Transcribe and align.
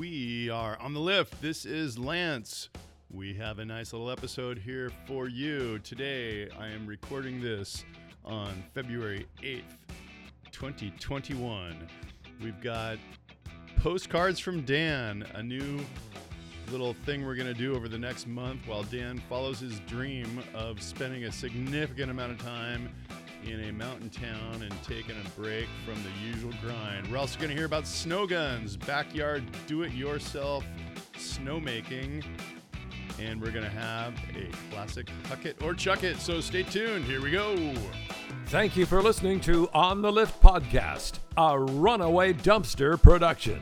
We 0.00 0.48
are 0.48 0.78
on 0.80 0.94
the 0.94 1.00
lift. 1.00 1.42
This 1.42 1.66
is 1.66 1.98
Lance. 1.98 2.70
We 3.10 3.34
have 3.34 3.58
a 3.58 3.66
nice 3.66 3.92
little 3.92 4.10
episode 4.10 4.56
here 4.56 4.90
for 5.06 5.28
you. 5.28 5.78
Today, 5.80 6.48
I 6.58 6.68
am 6.68 6.86
recording 6.86 7.38
this 7.42 7.84
on 8.24 8.64
February 8.72 9.26
8th, 9.42 9.76
2021. 10.52 11.86
We've 12.42 12.58
got 12.62 12.96
postcards 13.76 14.40
from 14.40 14.62
Dan, 14.62 15.26
a 15.34 15.42
new 15.42 15.78
little 16.70 16.94
thing 17.04 17.26
we're 17.26 17.34
going 17.34 17.52
to 17.52 17.52
do 17.52 17.76
over 17.76 17.86
the 17.86 17.98
next 17.98 18.26
month 18.26 18.66
while 18.66 18.84
Dan 18.84 19.20
follows 19.28 19.60
his 19.60 19.80
dream 19.80 20.42
of 20.54 20.80
spending 20.82 21.24
a 21.24 21.32
significant 21.32 22.10
amount 22.10 22.32
of 22.32 22.38
time 22.38 22.88
in 23.44 23.68
a 23.68 23.72
mountain 23.72 24.10
town 24.10 24.62
and 24.62 24.72
taking 24.82 25.16
a 25.16 25.40
break 25.40 25.66
from 25.84 25.94
the 26.02 26.10
usual 26.26 26.52
grind. 26.62 27.10
We're 27.10 27.18
also 27.18 27.38
going 27.38 27.50
to 27.50 27.56
hear 27.56 27.66
about 27.66 27.86
snow 27.86 28.26
guns, 28.26 28.76
backyard 28.76 29.44
do 29.66 29.82
it 29.82 29.92
yourself 29.92 30.64
snowmaking, 31.14 32.24
and 33.18 33.40
we're 33.40 33.50
going 33.50 33.64
to 33.64 33.70
have 33.70 34.14
a 34.36 34.50
classic 34.72 35.08
Huck 35.28 35.44
It 35.44 35.62
or 35.62 35.74
Chuck 35.74 36.04
It. 36.04 36.18
So 36.18 36.40
stay 36.40 36.62
tuned. 36.62 37.04
Here 37.04 37.20
we 37.20 37.30
go. 37.30 37.74
Thank 38.46 38.76
you 38.76 38.86
for 38.86 39.02
listening 39.02 39.40
to 39.40 39.68
On 39.72 40.02
the 40.02 40.10
Lift 40.10 40.42
Podcast, 40.42 41.18
a 41.36 41.58
runaway 41.58 42.32
dumpster 42.32 43.00
production. 43.00 43.60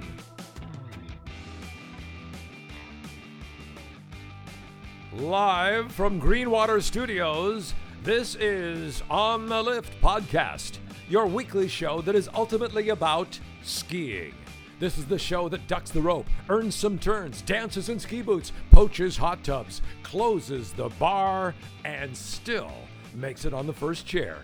Live 5.13 5.91
from 5.91 6.21
Greenwater 6.21 6.81
Studios, 6.81 7.75
this 8.05 8.35
is 8.37 9.03
On 9.11 9.47
the 9.47 9.63
Lift 9.63 10.01
Podcast, 10.01 10.79
your 11.09 11.27
weekly 11.27 11.69
show 11.69 12.01
that 12.03 12.15
is 12.15 12.29
ultimately 12.35 12.91
about 12.91 13.39
skiing. 13.63 14.35
This 14.79 14.99
is 14.99 15.07
the 15.07 15.19
show 15.19 15.49
that 15.49 15.67
ducks 15.67 15.91
the 15.91 16.01
rope, 16.01 16.27
earns 16.49 16.75
some 16.75 16.99
turns, 16.99 17.43
dances 17.43 17.89
in 17.89 17.99
ski 17.99 18.23
boots, 18.23 18.53
poaches 18.71 19.17
hot 19.17 19.43
tubs, 19.43 19.83
closes 20.03 20.73
the 20.73 20.89
bar, 20.91 21.55
and 21.85 22.17
still 22.17 22.73
makes 23.15 23.45
it 23.45 23.53
on 23.53 23.67
the 23.67 23.73
first 23.73 24.07
chair. 24.07 24.39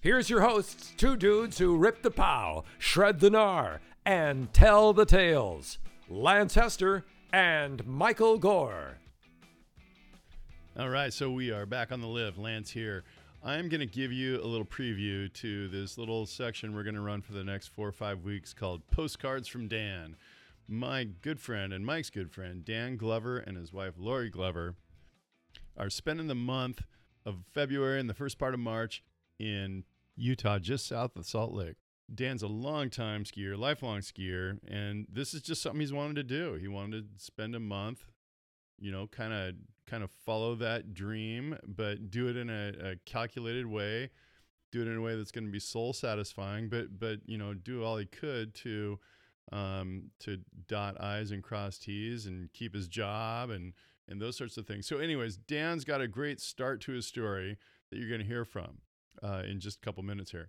Here's 0.00 0.28
your 0.28 0.42
hosts, 0.42 0.92
two 0.96 1.16
dudes 1.16 1.58
who 1.58 1.78
rip 1.78 2.02
the 2.02 2.10
pow, 2.10 2.64
shred 2.78 3.20
the 3.20 3.30
gnar, 3.30 3.78
and 4.04 4.52
tell 4.52 4.92
the 4.92 5.06
tales 5.06 5.78
Lance 6.08 6.54
Hester 6.54 7.04
and 7.32 7.86
Michael 7.86 8.38
Gore. 8.38 8.98
All 10.74 10.88
right, 10.88 11.12
so 11.12 11.30
we 11.30 11.50
are 11.50 11.66
back 11.66 11.92
on 11.92 12.00
the 12.00 12.06
lift. 12.06 12.38
Lance 12.38 12.70
here. 12.70 13.04
I'm 13.44 13.68
going 13.68 13.80
to 13.80 13.86
give 13.86 14.10
you 14.10 14.40
a 14.42 14.46
little 14.46 14.64
preview 14.64 15.30
to 15.34 15.68
this 15.68 15.98
little 15.98 16.24
section 16.24 16.74
we're 16.74 16.82
going 16.82 16.94
to 16.94 17.02
run 17.02 17.20
for 17.20 17.34
the 17.34 17.44
next 17.44 17.66
four 17.66 17.86
or 17.86 17.92
five 17.92 18.22
weeks 18.22 18.54
called 18.54 18.80
Postcards 18.90 19.46
from 19.48 19.68
Dan. 19.68 20.16
My 20.66 21.04
good 21.04 21.38
friend 21.38 21.74
and 21.74 21.84
Mike's 21.84 22.08
good 22.08 22.30
friend, 22.30 22.64
Dan 22.64 22.96
Glover, 22.96 23.36
and 23.36 23.58
his 23.58 23.70
wife, 23.70 23.96
Lori 23.98 24.30
Glover, 24.30 24.74
are 25.76 25.90
spending 25.90 26.28
the 26.28 26.34
month 26.34 26.80
of 27.26 27.44
February 27.52 28.00
and 28.00 28.08
the 28.08 28.14
first 28.14 28.38
part 28.38 28.54
of 28.54 28.60
March 28.60 29.02
in 29.38 29.84
Utah, 30.16 30.58
just 30.58 30.86
south 30.86 31.16
of 31.16 31.26
Salt 31.26 31.52
Lake. 31.52 31.76
Dan's 32.14 32.42
a 32.42 32.48
long-time 32.48 33.24
skier, 33.24 33.58
lifelong 33.58 34.00
skier, 34.00 34.58
and 34.66 35.06
this 35.12 35.34
is 35.34 35.42
just 35.42 35.60
something 35.60 35.80
he's 35.80 35.92
wanted 35.92 36.16
to 36.16 36.22
do. 36.22 36.54
He 36.54 36.66
wanted 36.66 37.18
to 37.18 37.22
spend 37.22 37.54
a 37.54 37.60
month, 37.60 38.06
you 38.80 38.90
know, 38.90 39.06
kind 39.06 39.34
of 39.34 39.54
kind 39.86 40.02
of 40.02 40.10
follow 40.24 40.54
that 40.56 40.94
dream, 40.94 41.56
but 41.66 42.10
do 42.10 42.28
it 42.28 42.36
in 42.36 42.50
a, 42.50 42.92
a 42.92 42.96
calculated 43.04 43.66
way. 43.66 44.10
Do 44.70 44.82
it 44.82 44.88
in 44.88 44.96
a 44.96 45.02
way 45.02 45.16
that's 45.16 45.32
going 45.32 45.44
to 45.44 45.50
be 45.50 45.60
soul 45.60 45.92
satisfying, 45.92 46.68
but 46.68 46.98
but 46.98 47.18
you 47.26 47.36
know, 47.36 47.52
do 47.52 47.84
all 47.84 47.98
he 47.98 48.06
could 48.06 48.54
to 48.56 48.98
um, 49.50 50.10
to 50.20 50.38
dot 50.66 51.00
I's 51.00 51.30
and 51.30 51.42
cross 51.42 51.78
T's 51.78 52.26
and 52.26 52.52
keep 52.52 52.74
his 52.74 52.88
job 52.88 53.50
and 53.50 53.74
and 54.08 54.20
those 54.20 54.36
sorts 54.36 54.56
of 54.56 54.66
things. 54.66 54.86
So, 54.86 54.98
anyways, 54.98 55.36
Dan's 55.36 55.84
got 55.84 56.00
a 56.00 56.08
great 56.08 56.40
start 56.40 56.80
to 56.82 56.92
his 56.92 57.06
story 57.06 57.58
that 57.90 57.98
you're 57.98 58.08
going 58.08 58.20
to 58.20 58.26
hear 58.26 58.44
from 58.44 58.78
uh, 59.22 59.42
in 59.46 59.60
just 59.60 59.78
a 59.78 59.80
couple 59.80 60.02
minutes 60.02 60.30
here. 60.30 60.48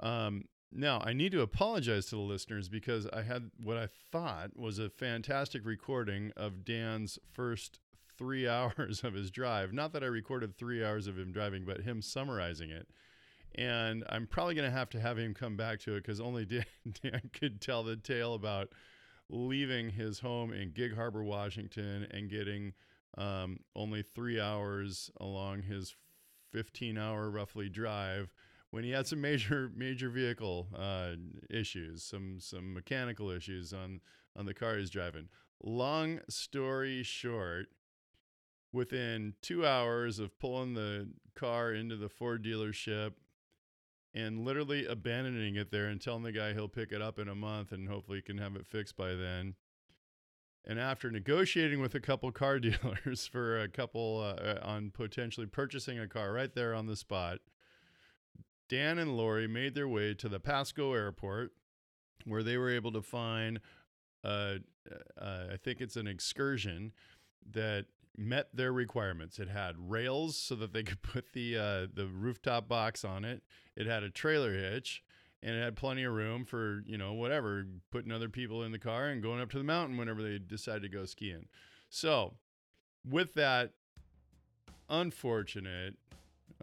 Um, 0.00 0.44
now, 0.72 1.02
I 1.04 1.12
need 1.12 1.32
to 1.32 1.42
apologize 1.42 2.06
to 2.06 2.16
the 2.16 2.22
listeners 2.22 2.68
because 2.68 3.06
I 3.12 3.22
had 3.22 3.50
what 3.62 3.76
I 3.76 3.88
thought 4.10 4.56
was 4.56 4.78
a 4.78 4.88
fantastic 4.88 5.66
recording 5.66 6.32
of 6.36 6.64
Dan's 6.64 7.18
first 7.30 7.78
three 8.16 8.48
hours 8.48 9.02
of 9.04 9.14
his 9.14 9.30
drive. 9.30 9.72
Not 9.72 9.92
that 9.92 10.02
I 10.02 10.06
recorded 10.06 10.56
three 10.56 10.84
hours 10.84 11.06
of 11.06 11.18
him 11.18 11.32
driving, 11.32 11.64
but 11.64 11.82
him 11.82 12.02
summarizing 12.02 12.70
it. 12.70 12.88
And 13.54 14.04
I'm 14.08 14.26
probably 14.26 14.54
going 14.54 14.70
to 14.70 14.76
have 14.76 14.90
to 14.90 15.00
have 15.00 15.18
him 15.18 15.34
come 15.34 15.56
back 15.56 15.80
to 15.80 15.94
it 15.94 16.02
because 16.02 16.20
only 16.20 16.44
Dan, 16.46 16.64
Dan 17.02 17.30
could 17.32 17.60
tell 17.60 17.82
the 17.82 17.96
tale 17.96 18.34
about 18.34 18.68
leaving 19.28 19.90
his 19.90 20.20
home 20.20 20.52
in 20.52 20.70
Gig 20.70 20.94
Harbor, 20.94 21.22
Washington, 21.22 22.06
and 22.10 22.30
getting 22.30 22.72
um, 23.18 23.58
only 23.76 24.02
three 24.02 24.40
hours 24.40 25.10
along 25.20 25.62
his 25.62 25.94
15 26.52 26.98
hour 26.98 27.30
roughly 27.30 27.68
drive 27.68 28.32
when 28.70 28.84
he 28.84 28.90
had 28.90 29.06
some 29.06 29.20
major 29.20 29.70
major 29.76 30.08
vehicle 30.08 30.66
uh, 30.76 31.12
issues, 31.50 32.02
some 32.02 32.40
some 32.40 32.74
mechanical 32.74 33.30
issues 33.30 33.72
on 33.72 34.00
on 34.36 34.46
the 34.46 34.54
car 34.54 34.76
he's 34.76 34.90
driving. 34.90 35.28
Long 35.62 36.20
story 36.28 37.02
short, 37.02 37.66
within 38.72 39.34
two 39.42 39.66
hours 39.66 40.18
of 40.18 40.38
pulling 40.38 40.74
the 40.74 41.08
car 41.34 41.72
into 41.72 41.96
the 41.96 42.08
Ford 42.08 42.44
dealership 42.44 43.12
and 44.14 44.44
literally 44.44 44.86
abandoning 44.86 45.56
it 45.56 45.70
there 45.70 45.86
and 45.86 46.00
telling 46.00 46.22
the 46.22 46.32
guy 46.32 46.52
he'll 46.52 46.68
pick 46.68 46.92
it 46.92 47.00
up 47.00 47.18
in 47.18 47.28
a 47.28 47.34
month 47.34 47.72
and 47.72 47.88
hopefully 47.88 48.18
he 48.18 48.22
can 48.22 48.38
have 48.38 48.56
it 48.56 48.66
fixed 48.66 48.96
by 48.96 49.14
then. 49.14 49.54
And 50.64 50.78
after 50.78 51.10
negotiating 51.10 51.80
with 51.80 51.94
a 51.94 52.00
couple 52.00 52.30
car 52.30 52.58
dealers 52.60 53.26
for 53.26 53.60
a 53.60 53.68
couple 53.68 54.20
uh, 54.20 54.58
on 54.62 54.90
potentially 54.90 55.46
purchasing 55.46 55.98
a 55.98 56.06
car 56.06 56.32
right 56.32 56.54
there 56.54 56.74
on 56.74 56.86
the 56.86 56.96
spot, 56.96 57.38
Dan 58.68 58.98
and 58.98 59.16
Lori 59.16 59.48
made 59.48 59.74
their 59.74 59.88
way 59.88 60.14
to 60.14 60.28
the 60.28 60.40
Pasco 60.40 60.94
airport 60.94 61.52
where 62.24 62.42
they 62.42 62.56
were 62.56 62.70
able 62.70 62.92
to 62.92 63.02
find, 63.02 63.60
uh, 64.24 64.56
uh, 65.20 65.44
I 65.52 65.56
think 65.62 65.80
it's 65.80 65.96
an 65.96 66.06
excursion 66.06 66.92
that 67.50 67.86
met 68.16 68.48
their 68.54 68.72
requirements. 68.72 69.38
It 69.38 69.48
had 69.48 69.90
rails 69.90 70.36
so 70.36 70.54
that 70.56 70.72
they 70.72 70.82
could 70.82 71.02
put 71.02 71.32
the 71.32 71.56
uh, 71.56 71.86
the 71.92 72.06
rooftop 72.06 72.68
box 72.68 73.04
on 73.04 73.24
it. 73.24 73.42
It 73.76 73.86
had 73.86 74.02
a 74.02 74.10
trailer 74.10 74.52
hitch, 74.52 75.02
and 75.42 75.56
it 75.56 75.62
had 75.62 75.76
plenty 75.76 76.04
of 76.04 76.12
room 76.12 76.44
for 76.44 76.82
you 76.86 76.98
know 76.98 77.12
whatever, 77.12 77.66
putting 77.90 78.12
other 78.12 78.28
people 78.28 78.62
in 78.62 78.72
the 78.72 78.78
car 78.78 79.08
and 79.08 79.22
going 79.22 79.40
up 79.40 79.50
to 79.52 79.58
the 79.58 79.64
mountain 79.64 79.96
whenever 79.96 80.22
they 80.22 80.38
decided 80.38 80.82
to 80.82 80.88
go 80.88 81.04
skiing. 81.04 81.46
So, 81.88 82.34
with 83.08 83.34
that 83.34 83.72
unfortunate 84.88 85.96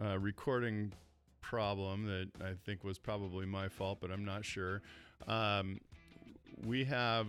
uh, 0.02 0.18
recording 0.18 0.92
problem 1.40 2.06
that 2.06 2.30
I 2.40 2.52
think 2.64 2.84
was 2.84 2.98
probably 2.98 3.46
my 3.46 3.68
fault, 3.68 3.98
but 4.00 4.10
I'm 4.10 4.24
not 4.24 4.44
sure. 4.44 4.82
Um, 5.26 5.80
we 6.64 6.84
have 6.84 7.26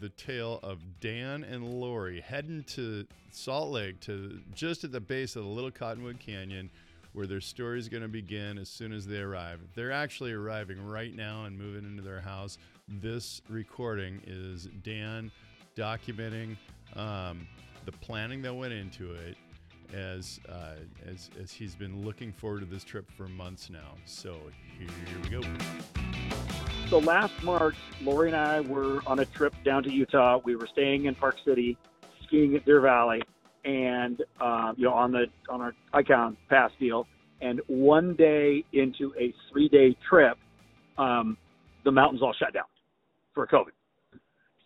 the 0.00 0.08
tale 0.10 0.60
of 0.62 0.78
Dan 1.00 1.44
and 1.44 1.80
Lori 1.80 2.20
heading 2.20 2.64
to 2.68 3.06
Salt 3.30 3.70
Lake 3.70 4.00
to 4.00 4.40
just 4.54 4.84
at 4.84 4.92
the 4.92 5.00
base 5.00 5.36
of 5.36 5.44
the 5.44 5.48
Little 5.48 5.70
Cottonwood 5.70 6.18
Canyon 6.18 6.70
where 7.12 7.26
their 7.26 7.40
story 7.40 7.78
is 7.78 7.88
going 7.88 8.02
to 8.02 8.08
begin 8.08 8.58
as 8.58 8.68
soon 8.68 8.92
as 8.92 9.06
they 9.06 9.18
arrive. 9.18 9.60
They're 9.74 9.92
actually 9.92 10.32
arriving 10.32 10.86
right 10.86 11.14
now 11.14 11.44
and 11.44 11.58
moving 11.58 11.84
into 11.84 12.02
their 12.02 12.20
house. 12.20 12.58
This 12.86 13.42
recording 13.48 14.20
is 14.26 14.68
Dan 14.82 15.30
documenting 15.76 16.56
um, 16.94 17.46
the 17.84 17.92
planning 17.92 18.42
that 18.42 18.54
went 18.54 18.72
into 18.72 19.12
it 19.14 19.36
as, 19.94 20.40
uh, 20.48 20.74
as 21.06 21.30
as 21.40 21.50
he's 21.50 21.74
been 21.74 22.04
looking 22.04 22.32
forward 22.32 22.60
to 22.60 22.66
this 22.66 22.84
trip 22.84 23.10
for 23.10 23.26
months 23.28 23.70
now. 23.70 23.94
So 24.04 24.36
here 24.78 24.88
we 25.22 25.28
go. 25.30 26.07
So 26.88 27.00
last 27.00 27.42
March, 27.42 27.76
Lori 28.00 28.28
and 28.28 28.36
I 28.36 28.60
were 28.60 29.02
on 29.06 29.18
a 29.18 29.26
trip 29.26 29.52
down 29.62 29.82
to 29.82 29.92
Utah. 29.92 30.40
We 30.42 30.56
were 30.56 30.66
staying 30.66 31.04
in 31.04 31.14
Park 31.14 31.36
City, 31.44 31.76
skiing 32.24 32.56
at 32.56 32.64
Deer 32.64 32.80
Valley, 32.80 33.20
and 33.66 34.22
uh, 34.40 34.72
you 34.74 34.84
know 34.84 34.94
on 34.94 35.12
the 35.12 35.26
on 35.50 35.60
our 35.60 35.74
icon 35.92 36.38
pass 36.48 36.70
deal. 36.80 37.06
And 37.42 37.60
one 37.66 38.14
day 38.14 38.64
into 38.72 39.12
a 39.20 39.34
three-day 39.52 39.98
trip, 40.08 40.38
um, 40.96 41.36
the 41.84 41.92
mountains 41.92 42.22
all 42.22 42.32
shut 42.32 42.54
down 42.54 42.64
for 43.34 43.46
COVID. 43.46 43.72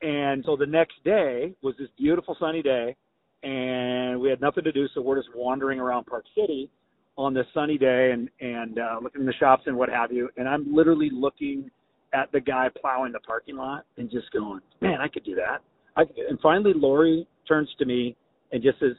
And 0.01 0.45
so 0.47 0.57
the 0.57 0.65
next 0.67 1.03
day 1.05 1.57
was 1.61 1.75
this 1.77 1.89
beautiful 1.99 2.37
sunny 2.39 2.63
day, 2.63 2.95
and 3.43 4.21
we 4.21 4.31
had 4.31 4.41
nothing 4.41 4.63
to 4.63 4.73
do, 4.73 4.87
so 4.95 5.01
we're 5.01 5.21
just 5.21 5.35
wandering 5.35 5.81
around 5.81 6.05
Park 6.05 6.25
City 6.37 6.71
on 7.19 7.35
this 7.35 7.47
sunny 7.53 7.79
day 7.79 8.13
and 8.13 8.31
and 8.41 8.79
uh, 8.79 9.01
looking 9.03 9.23
in 9.23 9.27
the 9.27 9.35
shops 9.41 9.65
and 9.67 9.77
what 9.77 9.89
have 9.89 10.13
you. 10.13 10.29
And 10.37 10.49
I'm 10.49 10.73
literally 10.73 11.11
looking 11.13 11.69
at 12.13 12.31
the 12.33 12.41
guy 12.41 12.69
plowing 12.81 13.13
the 13.13 13.21
parking 13.21 13.57
lot 13.57 13.85
and 13.97 14.11
just 14.11 14.31
going, 14.33 14.61
man, 14.81 15.01
I 15.01 15.09
could 15.09 15.25
do 15.25 15.35
that. 15.37 15.63
I 15.97 16.05
could. 16.05 16.17
And 16.29 16.39
finally, 16.41 16.73
Lori 16.75 17.27
turns 17.49 17.69
to 17.79 17.85
me 17.85 18.17
and 18.53 18.63
just 18.63 18.79
says, 18.81 18.93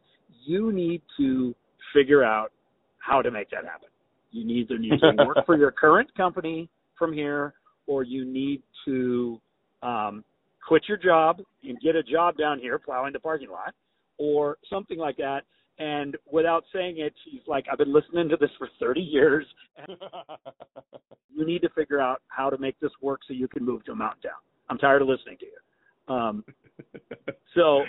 you 0.45 0.71
need 0.71 1.01
to 1.17 1.55
figure 1.93 2.23
out 2.23 2.51
how 2.97 3.21
to 3.21 3.31
make 3.31 3.49
that 3.51 3.65
happen. 3.65 3.89
You 4.31 4.47
either 4.49 4.77
need 4.77 4.99
to 4.99 5.13
work 5.25 5.45
for 5.45 5.57
your 5.57 5.71
current 5.71 6.13
company 6.15 6.69
from 6.97 7.13
here, 7.13 7.53
or 7.87 8.03
you 8.03 8.25
need 8.25 8.61
to 8.85 9.39
um, 9.81 10.23
quit 10.67 10.83
your 10.87 10.97
job 10.97 11.41
and 11.63 11.79
get 11.81 11.95
a 11.95 12.03
job 12.03 12.37
down 12.37 12.59
here 12.59 12.79
plowing 12.79 13.13
the 13.13 13.19
parking 13.19 13.49
lot 13.49 13.73
or 14.17 14.57
something 14.69 14.97
like 14.97 15.17
that. 15.17 15.41
And 15.79 16.15
without 16.31 16.63
saying 16.73 16.99
it, 16.99 17.13
she's 17.25 17.41
like, 17.47 17.65
I've 17.71 17.79
been 17.79 17.93
listening 17.93 18.29
to 18.29 18.37
this 18.37 18.51
for 18.57 18.69
30 18.79 19.01
years. 19.01 19.45
you 21.35 21.45
need 21.45 21.61
to 21.63 21.69
figure 21.69 21.99
out 21.99 22.21
how 22.27 22.49
to 22.49 22.57
make 22.57 22.79
this 22.79 22.91
work 23.01 23.21
so 23.27 23.33
you 23.33 23.47
can 23.47 23.65
move 23.65 23.83
to 23.85 23.91
a 23.91 23.95
mountain 23.95 24.21
town. 24.21 24.39
I'm 24.69 24.77
tired 24.77 25.01
of 25.01 25.07
listening 25.07 25.37
to 25.39 25.45
you. 25.45 26.13
Um, 26.13 26.43
so, 27.55 27.81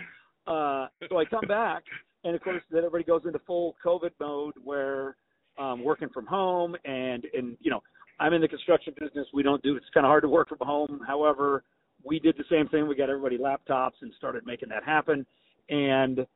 uh, 0.47 0.89
so 1.09 1.19
I 1.19 1.25
come 1.25 1.47
back, 1.47 1.83
and 2.25 2.35
of 2.35 2.43
course, 2.43 2.63
then 2.71 2.79
everybody 2.79 3.05
goes 3.05 3.23
into 3.27 3.39
full 3.47 3.77
COVID 3.85 4.11
mode 4.19 4.55
where 4.63 5.17
um, 5.59 5.85
working 5.85 6.09
from 6.09 6.27
home, 6.27 6.75
and 6.85 7.27
and 7.35 7.57
you 7.61 7.71
know, 7.71 7.83
I'm 8.19 8.33
in 8.33 8.41
the 8.41 8.49
construction 8.49 8.95
business. 8.99 9.27
We 9.33 9.43
don't 9.43 9.63
do. 9.63 9.77
It's 9.77 9.87
kind 9.93 10.07
of 10.07 10.09
hard 10.09 10.23
to 10.23 10.29
work 10.29 10.49
from 10.49 10.59
home. 10.61 11.01
However, 11.07 11.65
we 12.05 12.19
did 12.19 12.37
the 12.37 12.45
same 12.51 12.69
thing. 12.69 12.87
We 12.87 12.95
got 12.95 13.09
everybody 13.09 13.39
laptops 13.39 14.03
and 14.03 14.13
started 14.17 14.45
making 14.47 14.69
that 14.69 14.85
happen. 14.85 15.27
And 15.71 16.27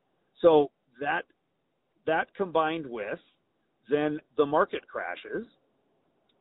so 0.40 0.70
that 1.00 1.22
that 2.08 2.34
combined 2.36 2.84
with 2.84 3.20
then 3.88 4.18
the 4.36 4.46
market 4.46 4.86
crashes, 4.86 5.46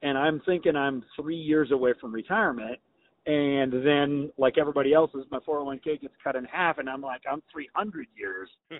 and 0.01 0.17
I'm 0.17 0.41
thinking 0.45 0.75
I'm 0.75 1.03
three 1.19 1.37
years 1.37 1.71
away 1.71 1.93
from 1.99 2.13
retirement, 2.13 2.79
and 3.25 3.73
then 3.85 4.31
like 4.37 4.57
everybody 4.57 4.93
else's, 4.93 5.25
my 5.31 5.39
401k 5.39 6.01
gets 6.01 6.13
cut 6.23 6.35
in 6.35 6.45
half, 6.45 6.77
and 6.77 6.89
I'm 6.89 7.01
like 7.01 7.21
I'm 7.29 7.41
300 7.51 8.07
years. 8.17 8.49
right. 8.71 8.77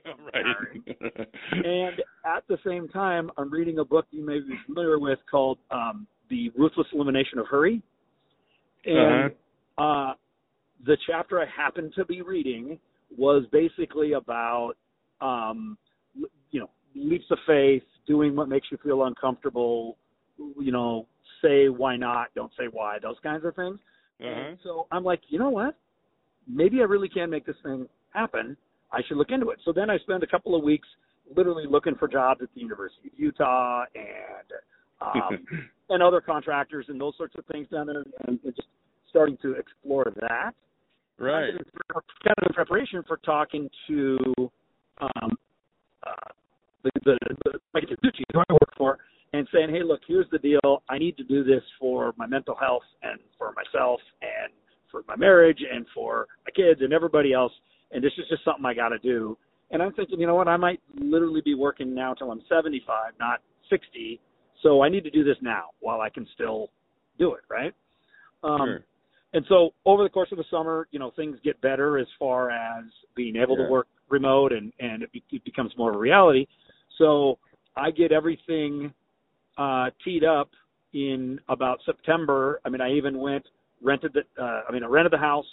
and 1.51 2.01
at 2.25 2.47
the 2.47 2.57
same 2.65 2.87
time, 2.89 3.31
I'm 3.37 3.51
reading 3.51 3.79
a 3.79 3.85
book 3.85 4.05
you 4.11 4.25
may 4.25 4.39
be 4.39 4.55
familiar 4.65 4.99
with 4.99 5.19
called 5.29 5.59
um, 5.71 6.07
"The 6.29 6.51
Ruthless 6.57 6.87
Elimination 6.93 7.39
of 7.39 7.47
Hurry," 7.47 7.81
and 8.85 9.31
uh-huh. 9.77 9.83
uh, 9.83 10.13
the 10.85 10.97
chapter 11.07 11.39
I 11.39 11.45
happened 11.45 11.93
to 11.95 12.05
be 12.05 12.21
reading 12.21 12.79
was 13.17 13.43
basically 13.51 14.13
about 14.13 14.73
um, 15.21 15.77
you 16.51 16.59
know 16.59 16.69
leaps 16.95 17.25
of 17.31 17.37
faith, 17.45 17.83
doing 18.05 18.35
what 18.35 18.49
makes 18.49 18.67
you 18.71 18.77
feel 18.83 19.05
uncomfortable, 19.05 19.97
you 20.59 20.71
know, 20.71 21.07
say 21.41 21.69
why 21.69 21.95
not, 21.95 22.27
don't 22.35 22.51
say 22.57 22.65
why, 22.71 22.97
those 23.01 23.17
kinds 23.21 23.45
of 23.45 23.55
things. 23.55 23.79
Uh-huh. 24.21 24.55
So 24.63 24.87
I'm 24.91 25.03
like, 25.03 25.21
you 25.27 25.39
know 25.39 25.49
what? 25.49 25.77
Maybe 26.47 26.79
I 26.79 26.83
really 26.83 27.09
can 27.09 27.29
make 27.29 27.45
this 27.45 27.55
thing 27.63 27.87
happen. 28.11 28.57
I 28.91 29.01
should 29.07 29.17
look 29.17 29.31
into 29.31 29.49
it. 29.49 29.59
So 29.65 29.73
then 29.73 29.89
I 29.89 29.97
spend 29.99 30.23
a 30.23 30.27
couple 30.27 30.55
of 30.55 30.63
weeks 30.63 30.87
literally 31.35 31.65
looking 31.69 31.95
for 31.95 32.07
jobs 32.07 32.41
at 32.41 32.49
the 32.55 32.61
University 32.61 33.09
of 33.09 33.19
Utah 33.19 33.83
and 33.95 34.51
um, 35.01 35.45
and 35.89 36.01
other 36.01 36.21
contractors 36.21 36.85
and 36.89 36.99
those 36.99 37.13
sorts 37.17 37.35
of 37.37 37.45
things 37.45 37.67
down 37.69 37.87
there, 37.87 38.03
and, 38.27 38.39
and 38.43 38.55
just 38.55 38.67
starting 39.09 39.37
to 39.41 39.53
explore 39.53 40.11
that. 40.21 40.51
Right. 41.19 41.51
Kind 41.53 42.35
of 42.37 42.47
in 42.47 42.53
preparation 42.53 43.03
for 43.07 43.17
talking 43.17 43.69
to 43.87 44.17
um, 45.01 45.37
uh, 46.05 46.31
the, 47.03 47.17
the, 47.29 47.35
the 47.45 47.59
Mike 47.73 47.85
Suzuki, 47.87 48.23
who 48.33 48.39
I 48.39 48.53
work 48.53 48.73
for, 48.77 48.97
and 49.33 49.47
saying, 49.53 49.69
hey, 49.69 49.83
look, 49.83 50.01
here's 50.07 50.29
the 50.31 50.39
deal. 50.39 50.83
I 50.89 50.97
need 50.97 51.17
to 51.17 51.23
do 51.23 51.43
this 51.43 51.63
for 51.79 52.13
my 52.17 52.27
mental 52.27 52.55
health 52.55 52.83
and 53.03 53.19
for 53.37 53.53
myself 53.53 53.99
and 54.21 54.53
for 54.91 55.03
my 55.07 55.15
marriage 55.15 55.59
and 55.71 55.85
for 55.93 56.27
my 56.45 56.51
kids 56.51 56.81
and 56.81 56.93
everybody 56.93 57.33
else. 57.33 57.51
And 57.91 58.03
this 58.03 58.13
is 58.17 58.25
just 58.29 58.43
something 58.43 58.65
I 58.65 58.73
got 58.73 58.89
to 58.89 58.99
do. 58.99 59.37
And 59.71 59.81
I'm 59.81 59.93
thinking, 59.93 60.19
you 60.19 60.27
know 60.27 60.35
what? 60.35 60.47
I 60.47 60.57
might 60.57 60.79
literally 60.95 61.41
be 61.43 61.55
working 61.55 61.93
now 61.93 62.13
till 62.13 62.31
I'm 62.31 62.41
75, 62.47 63.13
not 63.19 63.41
60. 63.69 64.19
So 64.63 64.81
I 64.81 64.89
need 64.89 65.03
to 65.03 65.11
do 65.11 65.23
this 65.23 65.37
now 65.41 65.65
while 65.81 66.01
I 66.01 66.09
can 66.09 66.25
still 66.33 66.69
do 67.19 67.33
it, 67.33 67.41
right? 67.49 67.73
Um, 68.43 68.59
sure. 68.65 68.85
And 69.33 69.45
so 69.49 69.71
over 69.85 70.03
the 70.03 70.09
course 70.09 70.29
of 70.31 70.37
the 70.37 70.45
summer, 70.49 70.87
you 70.91 70.99
know, 70.99 71.11
things 71.15 71.37
get 71.43 71.59
better 71.61 71.97
as 71.97 72.07
far 72.17 72.49
as 72.49 72.85
being 73.15 73.35
able 73.35 73.57
yeah. 73.57 73.65
to 73.65 73.71
work 73.71 73.87
remote 74.09 74.53
and, 74.53 74.71
and 74.79 75.03
it, 75.03 75.11
be, 75.11 75.23
it 75.31 75.43
becomes 75.43 75.71
more 75.77 75.89
of 75.89 75.95
a 75.95 75.99
reality. 75.99 76.47
So 76.97 77.37
I 77.75 77.91
get 77.91 78.11
everything 78.11 78.93
uh, 79.57 79.89
teed 80.03 80.23
up 80.23 80.49
in 80.93 81.39
about 81.49 81.79
September. 81.85 82.61
I 82.65 82.69
mean, 82.69 82.81
I 82.81 82.91
even 82.91 83.19
went 83.19 83.45
rented 83.81 84.13
the. 84.13 84.41
Uh, 84.41 84.61
I 84.67 84.71
mean, 84.71 84.83
I 84.83 84.87
rented 84.87 85.13
the 85.13 85.17
house, 85.17 85.45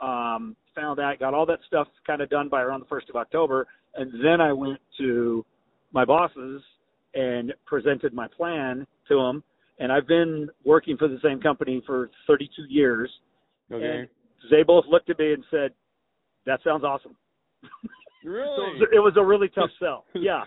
um, 0.00 0.56
found 0.74 0.98
that, 0.98 1.18
got 1.18 1.34
all 1.34 1.46
that 1.46 1.58
stuff 1.66 1.88
kind 2.06 2.22
of 2.22 2.30
done 2.30 2.48
by 2.48 2.62
around 2.62 2.80
the 2.80 2.86
first 2.86 3.08
of 3.08 3.16
October, 3.16 3.66
and 3.94 4.12
then 4.24 4.40
I 4.40 4.52
went 4.52 4.78
to 4.98 5.44
my 5.92 6.04
bosses 6.04 6.62
and 7.14 7.52
presented 7.66 8.12
my 8.12 8.28
plan 8.28 8.86
to 9.08 9.16
them. 9.16 9.42
And 9.80 9.92
I've 9.92 10.06
been 10.06 10.48
working 10.64 10.96
for 10.96 11.08
the 11.08 11.18
same 11.22 11.40
company 11.40 11.82
for 11.86 12.10
32 12.26 12.64
years. 12.68 13.10
Okay. 13.72 13.84
And 13.84 14.08
they 14.50 14.62
both 14.62 14.84
looked 14.88 15.08
at 15.10 15.18
me 15.18 15.32
and 15.32 15.44
said, 15.50 15.72
"That 16.46 16.60
sounds 16.64 16.84
awesome." 16.84 17.16
Really? 18.24 18.78
so 18.80 18.86
it 18.92 18.98
was, 18.98 19.14
a 19.16 19.24
really 19.24 19.48
tough 19.48 19.70
sell. 19.78 20.04
Yeah. 20.14 20.44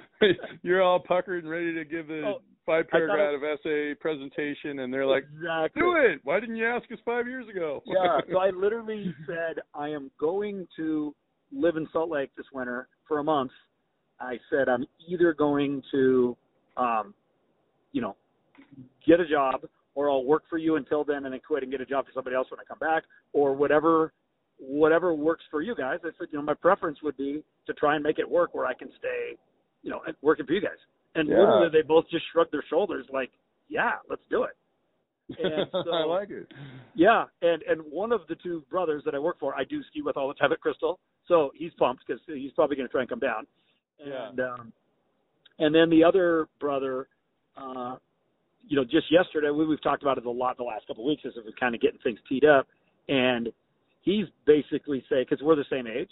You're 0.61 0.81
all 0.81 0.99
puckered 0.99 1.43
and 1.43 1.51
ready 1.51 1.73
to 1.73 1.85
give 1.85 2.07
the 2.07 2.21
Oh, 2.25 2.41
five 2.65 2.87
paragraph 2.89 3.41
essay 3.41 3.93
presentation, 3.95 4.79
and 4.79 4.93
they're 4.93 5.05
like, 5.05 5.23
exactly. 5.23 5.81
"Do 5.81 5.95
it! 5.95 6.19
Why 6.23 6.39
didn't 6.39 6.57
you 6.57 6.67
ask 6.67 6.91
us 6.91 6.99
five 7.05 7.27
years 7.27 7.47
ago?" 7.47 7.81
yeah. 7.85 8.19
So 8.31 8.37
I 8.39 8.49
literally 8.49 9.13
said, 9.25 9.61
I 9.73 9.89
am 9.89 10.11
going 10.19 10.67
to 10.77 11.15
live 11.51 11.75
in 11.77 11.87
Salt 11.91 12.09
Lake 12.09 12.31
this 12.35 12.45
winter 12.53 12.87
for 13.07 13.19
a 13.19 13.23
month. 13.23 13.51
I 14.19 14.37
said, 14.49 14.69
I'm 14.69 14.85
either 15.09 15.33
going 15.33 15.81
to, 15.91 16.37
um, 16.77 17.13
you 17.91 18.01
know, 18.01 18.15
get 19.07 19.19
a 19.19 19.27
job 19.27 19.61
or 19.95 20.09
I'll 20.09 20.23
work 20.23 20.43
for 20.49 20.57
you 20.57 20.75
until 20.75 21.03
then 21.03 21.25
and 21.25 21.33
then 21.33 21.41
quit 21.45 21.63
and 21.63 21.71
get 21.71 21.81
a 21.81 21.85
job 21.85 22.05
for 22.05 22.11
somebody 22.13 22.35
else 22.35 22.47
when 22.51 22.59
I 22.59 22.63
come 22.63 22.79
back 22.79 23.03
or 23.33 23.53
whatever 23.53 24.13
whatever 24.61 25.13
works 25.13 25.43
for 25.49 25.61
you 25.61 25.75
guys. 25.75 25.99
I 26.03 26.09
said, 26.19 26.27
you 26.31 26.37
know, 26.37 26.43
my 26.45 26.53
preference 26.53 26.99
would 27.01 27.17
be 27.17 27.43
to 27.65 27.73
try 27.73 27.95
and 27.95 28.03
make 28.03 28.19
it 28.19 28.29
work 28.29 28.53
where 28.53 28.65
I 28.67 28.73
can 28.75 28.89
stay, 28.99 29.35
you 29.81 29.89
know, 29.89 30.01
working 30.21 30.45
for 30.45 30.53
you 30.53 30.61
guys. 30.61 30.77
And 31.15 31.27
Yeah. 31.27 31.39
literally 31.39 31.69
they 31.69 31.81
both 31.81 32.07
just 32.09 32.25
shrugged 32.31 32.51
their 32.53 32.63
shoulders 32.69 33.05
like, 33.11 33.31
yeah, 33.69 33.93
let's 34.09 34.21
do 34.29 34.43
it. 34.43 34.55
And 35.39 35.67
so, 35.85 35.91
I 35.91 36.03
like 36.05 36.29
it. 36.29 36.51
yeah, 36.93 37.25
and 37.41 37.61
and 37.63 37.81
one 37.89 38.11
of 38.11 38.21
the 38.27 38.35
two 38.35 38.63
brothers 38.69 39.01
that 39.05 39.15
I 39.15 39.19
work 39.19 39.39
for, 39.39 39.55
I 39.55 39.63
do 39.63 39.81
ski 39.83 40.01
with 40.01 40.17
all 40.17 40.27
the 40.27 40.33
time 40.33 40.51
at 40.51 40.59
Crystal, 40.59 40.99
so 41.27 41.51
he's 41.55 41.71
pumped 41.79 42.03
because 42.05 42.21
he's 42.27 42.51
probably 42.51 42.75
going 42.75 42.87
to 42.87 42.91
try 42.91 43.01
and 43.01 43.09
come 43.09 43.19
down. 43.19 43.47
Yeah. 44.05 44.29
And 44.29 44.39
um, 44.41 44.73
and 45.59 45.73
then 45.73 45.89
the 45.89 46.03
other 46.03 46.47
brother, 46.59 47.07
uh, 47.55 47.95
you 48.67 48.75
know, 48.75 48.83
just 48.83 49.09
yesterday 49.11 49.49
we, 49.51 49.65
we've 49.65 49.81
talked 49.81 50.01
about 50.03 50.17
it 50.17 50.25
a 50.25 50.29
lot 50.31 50.57
the 50.57 50.63
last 50.63 50.85
couple 50.87 51.03
of 51.05 51.07
weeks 51.07 51.23
as 51.25 51.33
we're 51.37 51.51
kind 51.53 51.75
of 51.75 51.81
getting 51.81 51.99
things 52.03 52.19
teed 52.27 52.43
up, 52.45 52.67
and 53.07 53.49
he's 54.01 54.25
basically 54.45 55.03
saying 55.09 55.25
because 55.29 55.43
we're 55.43 55.55
the 55.55 55.65
same 55.69 55.87
age, 55.87 56.09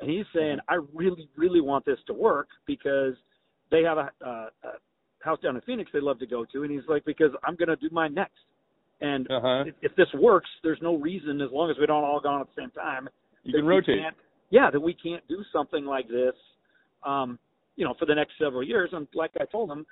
and 0.00 0.10
he's 0.10 0.26
saying 0.34 0.58
I 0.68 0.78
really 0.94 1.28
really 1.36 1.60
want 1.60 1.84
this 1.84 1.98
to 2.06 2.14
work 2.14 2.48
because 2.66 3.14
they 3.70 3.82
have 3.82 3.98
a, 3.98 4.10
a, 4.24 4.30
a 4.30 4.72
house 5.24 5.38
down 5.42 5.54
in 5.56 5.62
Phoenix 5.62 5.90
they 5.92 6.00
love 6.00 6.18
to 6.20 6.26
go 6.26 6.44
to, 6.52 6.62
and 6.62 6.70
he's 6.70 6.86
like 6.88 7.04
because 7.04 7.30
I'm 7.44 7.56
going 7.56 7.68
to 7.68 7.76
do 7.76 7.88
mine 7.92 8.14
next. 8.14 8.38
And 9.02 9.30
Uh 9.30 9.40
huh. 9.40 9.64
if, 9.66 9.74
if 9.82 9.96
this 9.96 10.08
works, 10.14 10.48
there's 10.62 10.78
no 10.82 10.96
reason, 10.96 11.40
as 11.40 11.50
long 11.52 11.70
as 11.70 11.76
we 11.78 11.86
don't 11.86 12.04
all 12.04 12.20
go 12.20 12.28
on 12.28 12.40
at 12.42 12.48
the 12.54 12.60
same 12.62 12.70
time, 12.72 13.08
You 13.44 13.54
can 13.54 13.66
rotate. 13.66 13.96
yeah, 14.50 14.70
that 14.70 14.80
we 14.80 14.92
can't 14.92 15.26
do 15.28 15.42
something 15.52 15.86
like 15.86 16.06
this, 16.08 16.34
um, 17.06 17.38
you 17.76 17.84
know, 17.86 17.94
for 17.98 18.04
the 18.04 18.14
next 18.14 18.32
several 18.38 18.62
years. 18.62 18.90
And 18.92 19.06
like 19.14 19.30
I 19.40 19.44
told 19.46 19.70
him, 19.70 19.86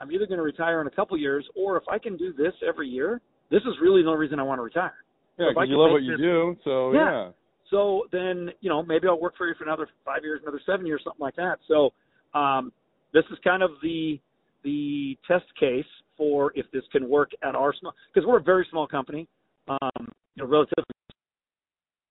I'm 0.00 0.12
either 0.12 0.26
going 0.26 0.38
to 0.38 0.44
retire 0.44 0.80
in 0.80 0.86
a 0.86 0.90
couple 0.90 1.16
years, 1.16 1.44
or 1.56 1.76
if 1.76 1.84
I 1.90 1.98
can 1.98 2.16
do 2.16 2.32
this 2.32 2.52
every 2.66 2.88
year, 2.88 3.20
this 3.50 3.62
is 3.62 3.74
really 3.80 4.02
the 4.02 4.08
only 4.08 4.20
reason 4.20 4.38
I 4.38 4.44
want 4.44 4.58
to 4.58 4.62
retire. 4.62 4.94
Yeah, 5.38 5.48
because 5.50 5.68
you 5.68 5.78
love 5.78 5.92
what 5.92 6.02
you 6.02 6.12
this- 6.12 6.20
do. 6.20 6.56
So 6.64 6.92
Yeah. 6.92 6.98
yeah. 7.00 7.32
So 7.70 8.06
then, 8.12 8.52
you 8.60 8.68
know, 8.68 8.82
maybe 8.82 9.08
I'll 9.08 9.18
work 9.18 9.34
for 9.36 9.48
you 9.48 9.54
for 9.54 9.64
another 9.64 9.88
five 10.04 10.22
years, 10.22 10.40
another 10.42 10.60
seven 10.66 10.84
years, 10.84 11.02
something 11.04 11.22
like 11.22 11.36
that. 11.36 11.58
So 11.66 11.92
um, 12.34 12.70
this 13.12 13.24
is 13.30 13.38
kind 13.44 13.62
of 13.62 13.70
the 13.82 14.20
the 14.62 15.18
test 15.26 15.46
case 15.58 15.86
for 16.16 16.52
if 16.54 16.70
this 16.70 16.84
can 16.92 17.08
work 17.08 17.30
at 17.42 17.54
our 17.56 17.72
small 17.72 17.94
because 18.12 18.26
we're 18.26 18.38
a 18.38 18.42
very 18.42 18.66
small 18.70 18.86
company, 18.86 19.26
um, 19.68 20.12
you 20.34 20.42
know, 20.42 20.46
relatively. 20.46 20.84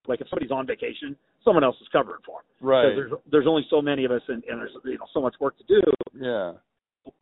Like 0.08 0.20
if 0.20 0.28
somebody's 0.30 0.52
on 0.52 0.66
vacation, 0.66 1.16
someone 1.46 1.64
else 1.64 1.76
is 1.80 1.88
covering 1.92 2.22
for 2.26 2.40
them. 2.40 2.68
Right. 2.68 2.82
Because 2.96 2.96
there's 2.98 3.22
there's 3.32 3.48
only 3.48 3.66
so 3.70 3.82
many 3.84 4.04
of 4.04 4.12
us, 4.12 4.22
and, 4.30 4.44
and 4.50 4.60
there's 4.60 4.72
you 4.84 4.98
know 4.98 5.06
so 5.14 5.22
much 5.22 5.36
work 5.40 5.56
to 5.60 5.64
do. 5.66 5.82
Yeah. 6.20 6.54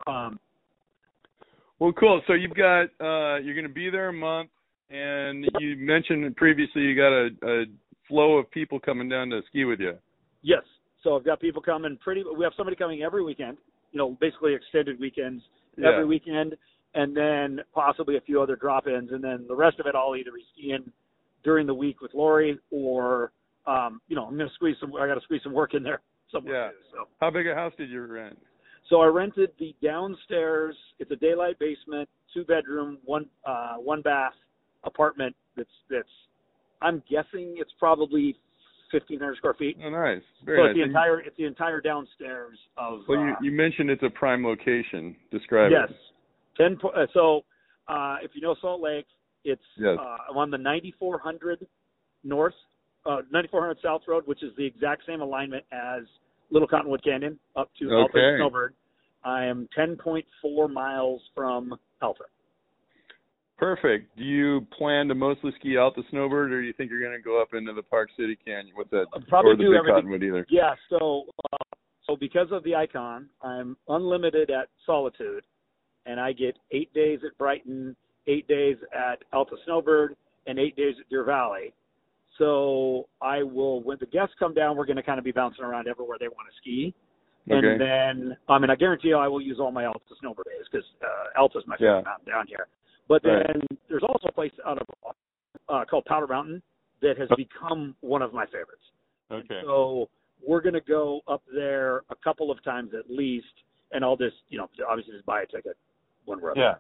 Um, 0.08 0.40
Well, 1.80 1.92
cool. 1.94 2.22
So 2.26 2.34
you've 2.34 2.56
got 2.56 2.84
uh 3.02 3.38
you're 3.40 3.54
going 3.56 3.68
to 3.68 3.74
be 3.74 3.90
there 3.90 4.10
a 4.10 4.14
month, 4.14 4.50
and 4.90 5.46
you 5.60 5.76
mentioned 5.78 6.36
previously 6.36 6.82
you 6.82 6.96
got 6.96 7.12
a, 7.12 7.30
a 7.44 7.66
flow 8.08 8.38
of 8.38 8.50
people 8.52 8.80
coming 8.80 9.08
down 9.08 9.30
to 9.30 9.42
ski 9.48 9.66
with 9.66 9.80
you. 9.80 9.94
Yes. 10.42 10.64
So 11.04 11.16
I've 11.16 11.26
got 11.26 11.40
people 11.40 11.62
coming 11.62 11.98
pretty. 12.04 12.24
We 12.38 12.44
have 12.44 12.54
somebody 12.58 12.76
coming 12.76 13.04
every 13.04 13.24
weekend. 13.24 13.58
You 13.92 13.98
know, 13.98 14.18
basically 14.20 14.54
extended 14.54 15.00
weekends 15.00 15.44
Yeah. 15.78 15.90
every 15.90 16.06
weekend, 16.06 16.56
and 16.94 17.16
then 17.16 17.62
possibly 17.74 18.18
a 18.18 18.22
few 18.22 18.42
other 18.42 18.56
drop-ins, 18.56 19.12
and 19.12 19.24
then 19.24 19.46
the 19.48 19.56
rest 19.56 19.80
of 19.80 19.86
it 19.88 19.96
I'll 19.96 20.16
either 20.16 20.32
be 20.32 20.44
skiing 20.54 20.92
during 21.44 21.66
the 21.66 21.74
week 21.74 22.02
with 22.02 22.14
Lori, 22.14 22.60
or 22.72 23.32
um, 23.66 24.02
you 24.08 24.16
know, 24.16 24.26
I'm 24.26 24.36
going 24.38 24.50
to 24.50 24.56
squeeze 24.56 24.76
some. 24.80 24.94
I 24.96 25.08
got 25.08 25.16
to 25.16 25.22
squeeze 25.22 25.42
some 25.44 25.54
work 25.54 25.74
in 25.74 25.84
there 25.84 26.02
somewhere. 26.32 26.66
Yeah. 26.66 26.70
Too, 26.70 26.78
so. 26.92 27.08
How 27.22 27.32
big 27.32 27.48
a 27.48 27.56
house 27.56 27.74
did 27.78 27.90
you 27.90 28.06
rent? 28.06 28.38
So 28.90 29.02
I 29.02 29.06
rented 29.06 29.52
the 29.60 29.76
downstairs. 29.84 30.76
It's 30.98 31.12
a 31.12 31.16
daylight 31.16 31.60
basement, 31.60 32.10
two 32.34 32.44
bedroom, 32.44 32.98
one 33.06 33.26
uh, 33.46 33.76
one 33.76 34.02
bath 34.02 34.34
apartment. 34.84 35.36
That's 35.56 35.70
that's 35.90 36.08
I'm 36.82 37.04
guessing 37.10 37.56
it's 37.58 37.72
probably 37.80 38.38
1,500 38.92 39.38
square 39.38 39.54
feet. 39.54 39.78
Oh, 39.84 39.90
nice. 39.90 40.22
So 40.40 40.46
Very 40.46 40.70
it's 40.72 40.78
nice. 40.78 40.84
the 40.84 40.84
entire 40.84 41.20
it's 41.22 41.38
the 41.38 41.46
entire 41.46 41.82
downstairs 41.82 42.58
of. 42.78 43.02
well, 43.08 43.20
you, 43.20 43.32
uh, 43.32 43.36
you 43.42 43.52
mentioned 43.52 43.90
it's 43.90 44.04
a 44.04 44.10
prime 44.10 44.44
location. 44.46 45.16
Describe 45.32 45.72
yes, 45.72 45.90
it. 45.90 45.96
ten. 46.58 46.78
uh, 46.84 47.06
So 47.14 47.42
uh, 47.88 48.18
if 48.24 48.32
you 48.34 48.42
know 48.42 48.56
Salt 48.62 48.82
Lake, 48.82 49.06
it's 49.44 49.62
Yes. 49.78 49.98
uh, 50.00 50.38
on 50.38 50.50
the 50.52 50.58
9400 50.58 51.66
north, 52.24 52.54
uh, 53.06 53.22
9400 53.32 53.78
South 53.82 54.02
Road, 54.08 54.24
which 54.28 54.44
is 54.44 54.52
the 54.58 54.66
exact 54.66 55.04
same 55.08 55.22
alignment 55.22 55.64
as 55.72 56.04
Little 56.52 56.68
Cottonwood 56.68 57.04
Canyon 57.04 57.40
up 57.56 57.70
to 57.80 57.90
Okay. 57.92 58.38
Snowbird. 58.38 58.74
I 59.24 59.46
am 59.46 59.68
10.4 59.78 60.72
miles 60.72 61.22
from 61.36 61.78
Alta. 62.02 62.24
Perfect. 63.60 64.16
Do 64.18 64.24
you 64.24 64.66
plan 64.78 65.10
to 65.10 65.16
mostly 65.16 65.52
ski 65.60 65.78
out 65.78 65.94
the 65.94 66.04
snowbird, 66.12 66.54
or 66.54 66.62
do 66.62 66.66
you 66.68 66.72
think 66.74 66.90
you're 66.90 67.02
going 67.02 67.18
to 67.18 67.22
go 67.22 67.42
up 67.42 67.54
into 67.54 67.74
the 67.74 67.84
Park 67.84 68.10
City 68.18 68.38
Canyon? 68.46 68.74
with 68.78 68.90
that? 68.92 69.06
I'll 69.14 69.20
probably 69.28 69.52
or 69.52 69.56
the 69.58 69.64
do 69.64 69.70
Big 69.72 69.80
everything. 69.80 69.96
Cottonwood 69.96 70.24
either? 70.24 70.46
Yeah, 70.50 70.76
so 70.90 71.26
uh, 71.52 71.58
so 72.08 72.16
because 72.16 72.48
of 72.52 72.64
the 72.64 72.74
icon, 72.74 73.28
I'm 73.44 73.76
unlimited 73.90 74.50
at 74.50 74.70
Solitude, 74.86 75.44
and 76.06 76.22
I 76.22 76.32
get 76.32 76.58
eight 76.72 76.94
days 76.94 77.20
at 77.26 77.38
Brighton, 77.38 77.98
eight 78.28 78.48
days 78.48 78.78
at 78.94 79.24
Alta 79.34 79.58
Snowbird, 79.66 80.16
and 80.48 80.58
eight 80.58 80.78
days 80.78 80.96
at 80.98 81.10
Deer 81.10 81.26
Valley. 81.26 81.74
So 82.38 83.10
I 83.22 83.44
will, 83.44 83.84
when 83.84 83.98
the 84.00 84.06
guests 84.06 84.34
come 84.40 84.54
down, 84.54 84.78
we're 84.78 84.86
going 84.86 84.96
to 84.96 85.04
kind 85.04 85.20
of 85.20 85.26
be 85.26 85.34
bouncing 85.34 85.66
around 85.66 85.90
everywhere 85.90 86.16
they 86.18 86.30
want 86.30 86.48
to 86.50 86.56
ski. 86.62 86.94
Okay. 87.52 87.68
And 87.68 87.82
then, 87.82 88.38
I 88.48 88.58
mean, 88.58 88.70
I 88.70 88.76
guarantee 88.76 89.10
you 89.10 89.18
I 89.18 89.28
will 89.28 89.42
use 89.42 89.58
all 89.60 89.72
my 89.72 89.86
Alta 89.86 90.00
Snowbird 90.22 90.46
days 90.46 90.66
because 90.72 90.86
uh, 91.04 91.38
Alta's 91.38 91.64
my 91.68 91.76
favorite 91.76 91.98
Yeah. 91.98 92.02
mountain 92.04 92.26
down 92.32 92.48
here. 92.48 92.68
But 93.10 93.26
Right. 93.26 93.46
then 93.48 93.62
there's 93.90 94.04
also 94.04 94.28
a 94.30 94.32
place 94.32 94.54
out 94.66 94.78
of 94.78 94.88
uh, 95.68 95.84
called 95.86 96.06
Powder 96.06 96.28
Mountain 96.28 96.62
that 97.02 97.18
has 97.18 97.28
become 97.36 97.96
one 98.02 98.22
of 98.22 98.34
my 98.34 98.46
favorites. 98.46 98.84
Okay. 99.32 99.62
So 99.64 100.10
we're 100.48 100.62
going 100.62 100.74
to 100.76 100.82
go 100.82 101.22
up 101.28 101.44
there 101.54 102.04
a 102.10 102.16
couple 102.24 102.50
of 102.52 102.64
times 102.64 102.92
at 102.98 103.10
least, 103.10 103.46
and 103.92 104.04
I'll 104.06 104.16
just, 104.16 104.38
you 104.50 104.58
know, 104.58 104.70
obviously 104.88 105.14
just 105.14 105.26
buy 105.26 105.42
a 105.42 105.46
ticket 105.46 105.76
when 106.26 106.40
we're 106.40 106.52
up 106.52 106.58
Yeah. 106.58 106.76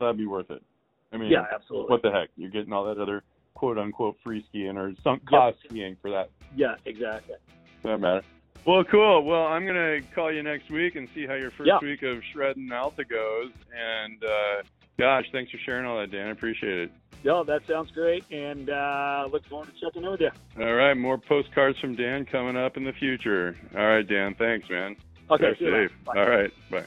That'd 0.00 0.16
be 0.18 0.26
worth 0.26 0.50
it. 0.50 0.62
I 1.12 1.16
mean. 1.18 1.30
Yeah, 1.30 1.44
absolutely. 1.52 1.90
what 1.90 2.02
the 2.02 2.10
heck? 2.10 2.28
You're 2.36 2.50
getting 2.50 2.72
all 2.72 2.84
that 2.86 3.00
other 3.00 3.22
quote 3.54 3.78
unquote 3.78 4.16
free 4.22 4.44
skiing 4.48 4.76
or 4.76 4.92
some 5.02 5.20
cost 5.28 5.56
skiing 5.68 5.96
for 6.02 6.10
that 6.10 6.30
Yeah, 6.54 6.74
exactly. 6.84 7.36
that 7.82 7.98
matter. 8.00 8.22
Well, 8.66 8.82
cool. 8.84 9.24
Well, 9.24 9.46
I'm 9.46 9.64
gonna 9.66 10.00
call 10.14 10.30
you 10.32 10.42
next 10.42 10.70
week 10.70 10.96
and 10.96 11.08
see 11.14 11.24
how 11.26 11.34
your 11.34 11.52
first 11.52 11.68
Yeah. 11.68 11.78
week 11.80 12.02
of 12.02 12.22
shredding 12.32 12.70
Alta 12.72 13.04
goes. 13.04 13.50
And 13.74 14.22
uh, 14.24 14.62
gosh, 14.98 15.24
thanks 15.32 15.50
for 15.50 15.58
sharing 15.64 15.86
all 15.86 15.98
that, 15.98 16.10
Dan. 16.10 16.28
I 16.28 16.30
appreciate 16.30 16.78
it. 16.78 16.92
No, 17.24 17.42
that 17.44 17.62
sounds 17.66 17.90
great, 17.90 18.24
and 18.30 18.70
uh, 18.70 19.28
look 19.32 19.44
forward 19.46 19.68
to 19.68 19.84
checking 19.84 20.04
in 20.04 20.10
with 20.10 20.20
you. 20.20 20.30
All 20.60 20.74
right, 20.74 20.94
more 20.94 21.18
postcards 21.18 21.78
from 21.80 21.96
Dan 21.96 22.24
coming 22.24 22.56
up 22.56 22.76
in 22.76 22.84
the 22.84 22.92
future. 22.92 23.56
All 23.76 23.86
right, 23.86 24.06
Dan. 24.06 24.34
Thanks, 24.38 24.68
man. 24.70 24.96
Okay, 25.30 25.44
Drive 25.44 25.58
see 25.58 25.64
you 25.64 25.72
later. 25.72 25.88
safe. 25.88 26.08
All 26.16 26.28
right, 26.28 26.50
bye. 26.70 26.84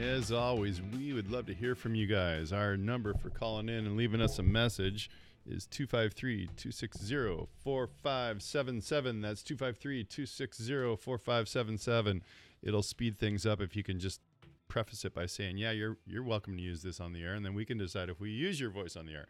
As 0.00 0.32
always, 0.32 0.80
we 0.80 1.12
would 1.12 1.30
love 1.30 1.46
to 1.46 1.54
hear 1.54 1.74
from 1.74 1.94
you 1.94 2.06
guys. 2.06 2.52
Our 2.52 2.76
number 2.76 3.12
for 3.14 3.28
calling 3.30 3.68
in 3.68 3.86
and 3.86 3.96
leaving 3.96 4.22
us 4.22 4.38
a 4.38 4.42
message 4.42 5.10
is 5.46 5.66
253 5.66 6.46
260 6.56 7.46
4577. 7.62 9.20
That's 9.20 9.42
253 9.42 10.04
260 10.04 10.96
4577. 10.96 12.22
It'll 12.62 12.82
speed 12.82 13.18
things 13.18 13.46
up 13.46 13.60
if 13.60 13.74
you 13.74 13.82
can 13.82 13.98
just 13.98 14.20
preface 14.68 15.04
it 15.04 15.14
by 15.14 15.26
saying, 15.26 15.58
Yeah, 15.58 15.72
you're, 15.72 15.98
you're 16.06 16.22
welcome 16.22 16.56
to 16.56 16.62
use 16.62 16.82
this 16.82 17.00
on 17.00 17.12
the 17.12 17.22
air, 17.22 17.34
and 17.34 17.44
then 17.44 17.54
we 17.54 17.64
can 17.64 17.78
decide 17.78 18.08
if 18.08 18.20
we 18.20 18.30
use 18.30 18.60
your 18.60 18.70
voice 18.70 18.96
on 18.96 19.06
the 19.06 19.12
air. 19.12 19.26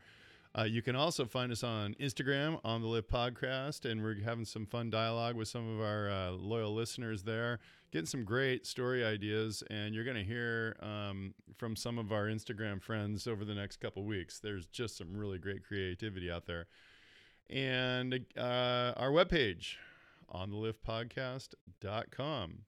Uh, 0.58 0.64
you 0.64 0.82
can 0.82 0.96
also 0.96 1.24
find 1.24 1.52
us 1.52 1.62
on 1.62 1.94
Instagram 2.00 2.58
on 2.64 2.82
the 2.82 2.88
Lift 2.88 3.08
Podcast, 3.08 3.88
and 3.88 4.02
we're 4.02 4.20
having 4.20 4.44
some 4.44 4.66
fun 4.66 4.90
dialogue 4.90 5.36
with 5.36 5.46
some 5.46 5.76
of 5.76 5.80
our 5.80 6.10
uh, 6.10 6.32
loyal 6.32 6.74
listeners 6.74 7.22
there, 7.22 7.60
getting 7.92 8.06
some 8.06 8.24
great 8.24 8.66
story 8.66 9.04
ideas. 9.04 9.62
And 9.70 9.94
you're 9.94 10.02
going 10.02 10.16
to 10.16 10.24
hear 10.24 10.76
um, 10.80 11.34
from 11.56 11.76
some 11.76 11.98
of 11.98 12.10
our 12.10 12.26
Instagram 12.26 12.82
friends 12.82 13.28
over 13.28 13.44
the 13.44 13.54
next 13.54 13.76
couple 13.76 14.04
weeks. 14.04 14.40
There's 14.40 14.66
just 14.66 14.96
some 14.96 15.16
really 15.16 15.38
great 15.38 15.64
creativity 15.64 16.28
out 16.28 16.46
there. 16.46 16.66
And 17.48 18.26
uh, 18.36 18.94
our 18.96 19.10
webpage 19.10 19.76
on 20.28 20.50
the 20.50 20.56
liftpodcast.com. 20.56 22.58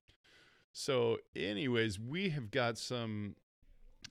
So, 0.73 1.19
anyways, 1.37 2.00
we 2.00 2.31
have 2.31 2.50
got 2.50 2.79
some 2.79 3.37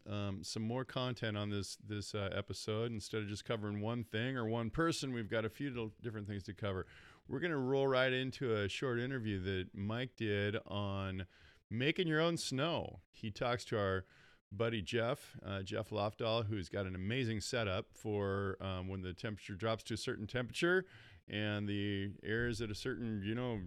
um, 0.09 0.43
some 0.43 0.63
more 0.63 0.85
content 0.85 1.37
on 1.37 1.49
this 1.49 1.77
this 1.85 2.15
uh, 2.15 2.29
episode. 2.35 2.91
Instead 2.91 3.23
of 3.23 3.27
just 3.27 3.45
covering 3.45 3.81
one 3.81 4.03
thing 4.03 4.37
or 4.37 4.45
one 4.45 4.69
person, 4.69 5.13
we've 5.13 5.29
got 5.29 5.45
a 5.45 5.49
few 5.49 5.91
different 6.01 6.27
things 6.27 6.43
to 6.43 6.53
cover. 6.53 6.85
We're 7.27 7.39
going 7.39 7.51
to 7.51 7.57
roll 7.57 7.87
right 7.87 8.11
into 8.11 8.55
a 8.55 8.67
short 8.67 8.99
interview 8.99 9.41
that 9.41 9.67
Mike 9.73 10.15
did 10.17 10.57
on 10.67 11.25
making 11.69 12.07
your 12.07 12.19
own 12.19 12.37
snow. 12.37 12.99
He 13.11 13.31
talks 13.31 13.63
to 13.65 13.77
our 13.77 14.05
buddy 14.51 14.81
Jeff, 14.81 15.37
uh, 15.45 15.61
Jeff 15.61 15.89
Lofdahl, 15.89 16.45
who's 16.47 16.67
got 16.67 16.85
an 16.85 16.93
amazing 16.93 17.39
setup 17.39 17.85
for 17.93 18.57
um, 18.59 18.89
when 18.89 19.01
the 19.01 19.13
temperature 19.13 19.55
drops 19.55 19.83
to 19.83 19.93
a 19.93 19.97
certain 19.97 20.27
temperature 20.27 20.85
and 21.29 21.67
the 21.67 22.11
air 22.23 22.47
is 22.47 22.61
at 22.61 22.69
a 22.69 22.75
certain, 22.75 23.21
you 23.23 23.33
know, 23.33 23.59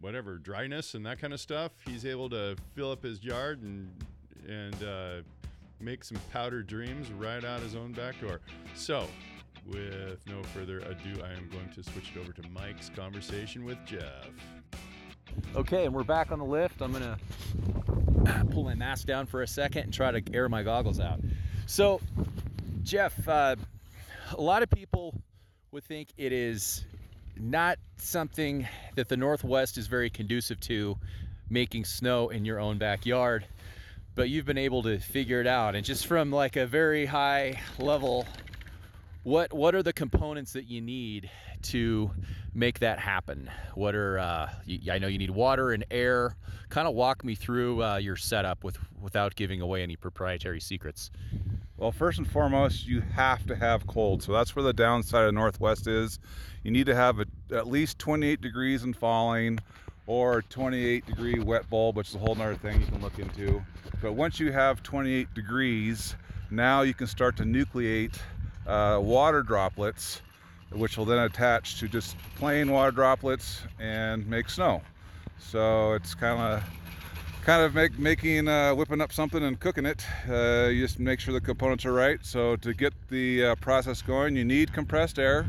whatever 0.00 0.38
dryness 0.38 0.94
and 0.94 1.04
that 1.06 1.18
kind 1.18 1.32
of 1.32 1.40
stuff. 1.40 1.72
He's 1.86 2.04
able 2.04 2.28
to 2.30 2.56
fill 2.74 2.90
up 2.90 3.02
his 3.02 3.22
yard 3.22 3.62
and 3.62 3.90
and 4.46 4.84
uh, 4.84 5.14
make 5.80 6.04
some 6.04 6.18
powder 6.32 6.62
dreams 6.62 7.10
right 7.12 7.44
out 7.44 7.60
his 7.60 7.74
own 7.74 7.92
back 7.92 8.20
door. 8.20 8.40
So, 8.74 9.06
with 9.66 10.20
no 10.26 10.42
further 10.54 10.80
ado, 10.80 11.22
I 11.22 11.32
am 11.32 11.48
going 11.50 11.70
to 11.74 11.82
switch 11.82 12.12
it 12.14 12.20
over 12.20 12.32
to 12.32 12.48
Mike's 12.50 12.90
conversation 12.90 13.64
with 13.64 13.78
Jeff. 13.86 14.28
Okay, 15.56 15.86
and 15.86 15.94
we're 15.94 16.04
back 16.04 16.30
on 16.30 16.38
the 16.38 16.44
lift. 16.44 16.80
I'm 16.82 16.92
gonna 16.92 17.18
pull 18.50 18.64
my 18.64 18.74
mask 18.74 19.06
down 19.06 19.26
for 19.26 19.42
a 19.42 19.46
second 19.46 19.84
and 19.84 19.94
try 19.94 20.10
to 20.10 20.22
air 20.34 20.48
my 20.48 20.62
goggles 20.62 21.00
out. 21.00 21.20
So, 21.66 22.00
Jeff, 22.82 23.26
uh, 23.26 23.56
a 24.32 24.40
lot 24.40 24.62
of 24.62 24.70
people 24.70 25.14
would 25.72 25.84
think 25.84 26.10
it 26.16 26.32
is 26.32 26.84
not 27.38 27.78
something 27.96 28.66
that 28.94 29.08
the 29.08 29.16
Northwest 29.16 29.78
is 29.78 29.86
very 29.86 30.10
conducive 30.10 30.60
to 30.60 30.98
making 31.50 31.84
snow 31.84 32.28
in 32.28 32.44
your 32.44 32.58
own 32.58 32.78
backyard, 32.78 33.46
but 34.14 34.28
you've 34.28 34.46
been 34.46 34.58
able 34.58 34.82
to 34.82 34.98
figure 34.98 35.40
it 35.40 35.46
out. 35.46 35.74
And 35.74 35.84
just 35.84 36.06
from 36.06 36.30
like 36.30 36.56
a 36.56 36.66
very 36.66 37.06
high 37.06 37.60
level, 37.78 38.26
what 39.24 39.52
what 39.52 39.74
are 39.74 39.82
the 39.82 39.92
components 39.92 40.52
that 40.52 40.64
you 40.64 40.80
need 40.80 41.30
to 41.62 42.10
make 42.52 42.78
that 42.78 42.98
happen? 42.98 43.50
What 43.74 43.94
are 43.94 44.18
uh, 44.18 44.50
y- 44.68 44.80
I 44.92 44.98
know 44.98 45.08
you 45.08 45.18
need 45.18 45.30
water 45.30 45.72
and 45.72 45.84
air. 45.90 46.36
Kind 46.68 46.86
of 46.86 46.94
walk 46.94 47.24
me 47.24 47.34
through 47.34 47.82
uh, 47.82 47.96
your 47.96 48.16
setup 48.16 48.62
with 48.62 48.78
without 49.00 49.34
giving 49.34 49.60
away 49.60 49.82
any 49.82 49.96
proprietary 49.96 50.60
secrets. 50.60 51.10
Well, 51.76 51.90
first 51.90 52.18
and 52.18 52.28
foremost, 52.28 52.86
you 52.86 53.00
have 53.00 53.46
to 53.46 53.56
have 53.56 53.86
cold. 53.86 54.22
So 54.22 54.32
that's 54.32 54.54
where 54.54 54.62
the 54.62 54.72
downside 54.72 55.24
of 55.24 55.34
Northwest 55.34 55.88
is. 55.88 56.20
You 56.62 56.70
need 56.70 56.86
to 56.86 56.94
have 56.94 57.18
a, 57.18 57.26
at 57.52 57.66
least 57.66 57.98
28 57.98 58.40
degrees 58.40 58.84
and 58.84 58.96
falling 58.96 59.58
or 60.06 60.42
28 60.42 61.06
degree 61.06 61.40
wet 61.40 61.68
bulb, 61.70 61.96
which 61.96 62.10
is 62.10 62.14
a 62.14 62.18
whole 62.18 62.34
nother 62.34 62.54
thing 62.54 62.80
you 62.80 62.86
can 62.86 63.00
look 63.00 63.18
into. 63.18 63.64
But 64.00 64.12
once 64.12 64.38
you 64.38 64.52
have 64.52 64.82
28 64.82 65.32
degrees, 65.34 66.14
now 66.50 66.82
you 66.82 66.94
can 66.94 67.06
start 67.06 67.36
to 67.38 67.42
nucleate 67.42 68.16
uh, 68.66 68.98
water 69.02 69.42
droplets, 69.42 70.20
which 70.70 70.96
will 70.96 71.04
then 71.04 71.20
attach 71.20 71.78
to 71.80 71.88
just 71.88 72.16
plain 72.36 72.70
water 72.70 72.90
droplets 72.90 73.62
and 73.78 74.26
make 74.26 74.48
snow. 74.48 74.82
So 75.38 75.92
it's 75.94 76.14
kind 76.14 76.40
of 76.40 76.64
kind 77.44 77.62
of 77.62 77.74
make, 77.74 77.98
making 77.98 78.48
uh, 78.48 78.74
whipping 78.74 79.02
up 79.02 79.12
something 79.12 79.42
and 79.44 79.60
cooking 79.60 79.84
it. 79.84 80.04
Uh, 80.28 80.68
you 80.68 80.80
just 80.82 80.98
make 80.98 81.20
sure 81.20 81.34
the 81.34 81.40
components 81.40 81.84
are 81.84 81.92
right. 81.92 82.18
So 82.24 82.56
to 82.56 82.72
get 82.72 82.94
the 83.10 83.46
uh, 83.46 83.54
process 83.56 84.00
going 84.00 84.34
you 84.34 84.44
need 84.44 84.72
compressed 84.72 85.18
air 85.18 85.46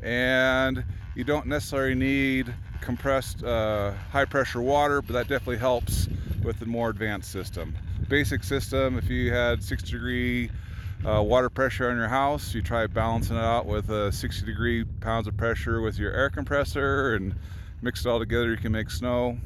and 0.00 0.84
you 1.16 1.24
don't 1.24 1.46
necessarily 1.46 1.94
need 1.94 2.54
compressed 2.80 3.42
uh, 3.42 3.92
high 4.12 4.26
pressure 4.26 4.62
water 4.62 5.02
but 5.02 5.14
that 5.14 5.28
definitely 5.28 5.56
helps 5.56 6.08
with 6.44 6.60
the 6.60 6.66
more 6.66 6.90
advanced 6.90 7.32
system. 7.32 7.74
Basic 8.08 8.44
system 8.44 8.96
if 8.96 9.08
you 9.08 9.32
had 9.32 9.62
6 9.62 9.82
degree 9.82 10.50
uh, 11.06 11.22
water 11.22 11.50
pressure 11.50 11.90
on 11.90 11.96
your 11.96 12.08
house. 12.08 12.54
You 12.54 12.62
try 12.62 12.86
balancing 12.86 13.36
it 13.36 13.42
out 13.42 13.66
with 13.66 13.90
uh, 13.90 14.10
60 14.10 14.46
degree 14.46 14.84
pounds 15.00 15.26
of 15.26 15.36
pressure 15.36 15.80
with 15.80 15.98
your 15.98 16.12
air 16.12 16.30
compressor 16.30 17.14
and 17.14 17.34
mix 17.82 18.04
it 18.04 18.08
all 18.08 18.18
together. 18.18 18.50
You 18.50 18.56
can 18.56 18.72
make 18.72 18.90
snow. 18.90 19.38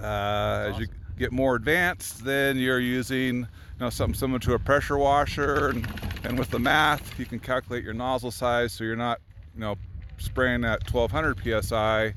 Uh, 0.00 0.70
as 0.72 0.78
you 0.78 0.86
get 1.18 1.32
more 1.32 1.56
advanced, 1.56 2.24
then 2.24 2.56
you're 2.56 2.80
using 2.80 3.36
you 3.38 3.46
know 3.80 3.90
something 3.90 4.14
similar 4.14 4.38
to 4.40 4.54
a 4.54 4.58
pressure 4.58 4.96
washer, 4.96 5.68
and, 5.68 5.86
and 6.24 6.38
with 6.38 6.50
the 6.50 6.58
math, 6.58 7.18
you 7.18 7.26
can 7.26 7.38
calculate 7.38 7.84
your 7.84 7.94
nozzle 7.94 8.30
size 8.30 8.72
so 8.72 8.84
you're 8.84 8.96
not 8.96 9.20
you 9.54 9.60
know 9.60 9.76
spraying 10.18 10.64
at 10.64 10.90
1200 10.90 11.64
psi, 11.64 12.14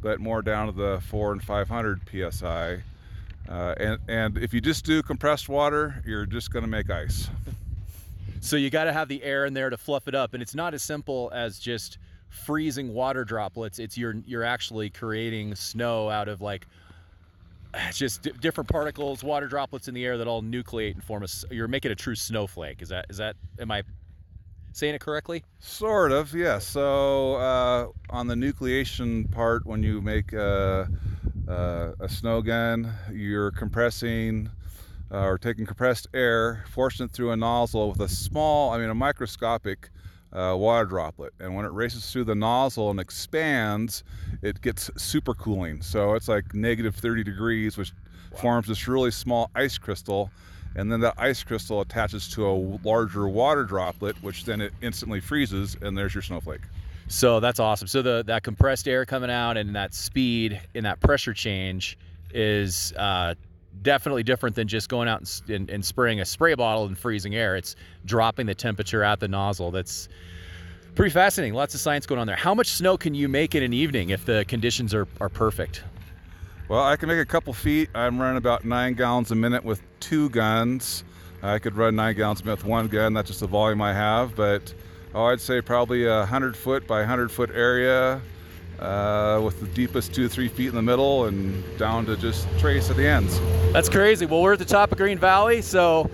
but 0.00 0.20
more 0.20 0.42
down 0.42 0.66
to 0.66 0.72
the 0.72 1.02
4 1.08 1.32
and 1.32 1.42
500 1.42 2.00
psi. 2.30 2.82
Uh, 3.48 3.74
and 3.78 3.98
and 4.08 4.38
if 4.38 4.52
you 4.52 4.60
just 4.60 4.84
do 4.84 5.02
compressed 5.02 5.48
water, 5.48 6.02
you're 6.06 6.26
just 6.26 6.50
going 6.50 6.64
to 6.64 6.70
make 6.70 6.90
ice. 6.90 7.28
So 8.46 8.54
you 8.54 8.70
got 8.70 8.84
to 8.84 8.92
have 8.92 9.08
the 9.08 9.24
air 9.24 9.44
in 9.44 9.54
there 9.54 9.70
to 9.70 9.76
fluff 9.76 10.06
it 10.06 10.14
up, 10.14 10.32
and 10.32 10.40
it's 10.40 10.54
not 10.54 10.72
as 10.72 10.80
simple 10.80 11.32
as 11.34 11.58
just 11.58 11.98
freezing 12.28 12.94
water 12.94 13.24
droplets. 13.24 13.80
It's 13.80 13.98
you're 13.98 14.14
you're 14.24 14.44
actually 14.44 14.88
creating 14.88 15.56
snow 15.56 16.08
out 16.08 16.28
of 16.28 16.40
like 16.40 16.68
just 17.92 18.22
d- 18.22 18.30
different 18.40 18.70
particles, 18.70 19.24
water 19.24 19.48
droplets 19.48 19.88
in 19.88 19.94
the 19.94 20.04
air 20.04 20.16
that 20.18 20.28
all 20.28 20.42
nucleate 20.42 20.94
and 20.94 21.02
form 21.02 21.24
a. 21.24 21.26
You're 21.52 21.66
making 21.66 21.90
a 21.90 21.96
true 21.96 22.14
snowflake. 22.14 22.82
Is 22.82 22.90
that 22.90 23.06
is 23.10 23.16
that? 23.16 23.34
Am 23.58 23.72
I 23.72 23.82
saying 24.72 24.94
it 24.94 25.00
correctly? 25.00 25.42
Sort 25.58 26.12
of, 26.12 26.32
yeah. 26.32 26.60
So 26.60 27.34
uh, 27.34 27.88
on 28.10 28.28
the 28.28 28.36
nucleation 28.36 29.28
part, 29.32 29.66
when 29.66 29.82
you 29.82 30.00
make 30.00 30.32
a, 30.32 30.88
a, 31.48 31.94
a 31.98 32.08
snow 32.08 32.42
gun, 32.42 32.92
you're 33.12 33.50
compressing 33.50 34.50
uh, 35.10 35.24
or 35.24 35.38
taking 35.38 35.66
compressed 35.66 36.08
air, 36.14 36.64
forcing 36.70 37.06
it 37.06 37.12
through 37.12 37.30
a 37.30 37.36
nozzle 37.36 37.90
with 37.90 38.00
a 38.00 38.08
small, 38.08 38.72
I 38.72 38.78
mean, 38.78 38.90
a 38.90 38.94
microscopic 38.94 39.90
uh, 40.32 40.54
water 40.56 40.86
droplet. 40.86 41.32
And 41.40 41.54
when 41.54 41.64
it 41.64 41.72
races 41.72 42.10
through 42.10 42.24
the 42.24 42.34
nozzle 42.34 42.90
and 42.90 43.00
expands, 43.00 44.04
it 44.42 44.60
gets 44.60 44.90
supercooling. 44.90 45.82
So 45.82 46.14
it's 46.14 46.28
like 46.28 46.54
negative 46.54 46.94
30 46.94 47.24
degrees, 47.24 47.76
which 47.76 47.92
forms 48.36 48.66
this 48.66 48.86
really 48.86 49.10
small 49.10 49.50
ice 49.54 49.78
crystal 49.78 50.30
and 50.76 50.92
then 50.92 51.00
that 51.00 51.14
ice 51.16 51.42
crystal 51.42 51.80
attaches 51.80 52.28
to 52.28 52.46
a 52.46 52.52
larger 52.84 53.26
water 53.28 53.64
droplet, 53.64 54.14
which 54.22 54.44
then 54.44 54.60
it 54.60 54.74
instantly 54.82 55.20
freezes, 55.20 55.74
and 55.80 55.96
there's 55.96 56.14
your 56.14 56.22
snowflake. 56.22 56.60
So 57.08 57.40
that's 57.40 57.58
awesome. 57.58 57.88
So 57.88 58.02
the 58.02 58.22
that 58.26 58.42
compressed 58.42 58.86
air 58.86 59.06
coming 59.06 59.30
out 59.30 59.56
and 59.56 59.74
that 59.74 59.94
speed 59.94 60.60
and 60.74 60.84
that 60.84 61.00
pressure 61.00 61.32
change 61.32 61.96
is 62.34 62.92
uh, 62.96 63.34
definitely 63.82 64.22
different 64.22 64.56
than 64.56 64.68
just 64.68 64.88
going 64.88 65.08
out 65.08 65.20
and, 65.20 65.50
and, 65.50 65.70
and 65.70 65.84
spraying 65.84 66.20
a 66.20 66.24
spray 66.24 66.54
bottle 66.54 66.86
and 66.86 66.98
freezing 66.98 67.34
air. 67.34 67.56
It's 67.56 67.76
dropping 68.04 68.46
the 68.46 68.54
temperature 68.54 69.02
at 69.02 69.20
the 69.20 69.28
nozzle. 69.28 69.70
That's 69.70 70.08
pretty 70.94 71.12
fascinating. 71.12 71.54
Lots 71.54 71.74
of 71.74 71.80
science 71.80 72.06
going 72.06 72.20
on 72.20 72.26
there. 72.26 72.36
How 72.36 72.54
much 72.54 72.68
snow 72.68 72.96
can 72.96 73.14
you 73.14 73.28
make 73.28 73.54
in 73.54 73.62
an 73.62 73.72
evening 73.72 74.10
if 74.10 74.24
the 74.24 74.44
conditions 74.48 74.94
are, 74.94 75.06
are 75.20 75.28
perfect? 75.28 75.84
Well, 76.68 76.82
I 76.82 76.96
can 76.96 77.08
make 77.08 77.20
a 77.20 77.26
couple 77.26 77.52
feet. 77.52 77.90
I'm 77.94 78.20
running 78.20 78.38
about 78.38 78.64
nine 78.64 78.94
gallons 78.94 79.30
a 79.30 79.36
minute 79.36 79.64
with 79.64 79.80
two 80.00 80.28
guns. 80.30 81.04
I 81.42 81.60
could 81.60 81.76
run 81.76 81.94
nine 81.94 82.16
gallons 82.16 82.40
a 82.40 82.44
minute 82.44 82.58
with 82.58 82.66
one 82.66 82.88
gun. 82.88 83.12
That's 83.12 83.28
just 83.28 83.40
the 83.40 83.46
volume 83.46 83.80
I 83.80 83.92
have. 83.92 84.34
But 84.34 84.74
oh, 85.14 85.26
I'd 85.26 85.40
say 85.40 85.60
probably 85.60 86.06
a 86.06 86.26
hundred 86.26 86.56
foot 86.56 86.86
by 86.88 87.04
hundred 87.04 87.30
foot 87.30 87.50
area, 87.54 88.20
uh, 88.78 89.40
with 89.42 89.60
the 89.60 89.66
deepest 89.68 90.14
two 90.14 90.24
to 90.24 90.28
three 90.28 90.48
feet 90.48 90.68
in 90.68 90.74
the 90.74 90.82
middle, 90.82 91.26
and 91.26 91.64
down 91.78 92.06
to 92.06 92.16
just 92.16 92.46
trace 92.58 92.90
at 92.90 92.96
the 92.96 93.06
ends. 93.06 93.40
That's 93.72 93.88
crazy. 93.88 94.26
Well, 94.26 94.42
we're 94.42 94.54
at 94.54 94.58
the 94.58 94.64
top 94.64 94.92
of 94.92 94.98
Green 94.98 95.18
Valley, 95.18 95.62
so 95.62 96.10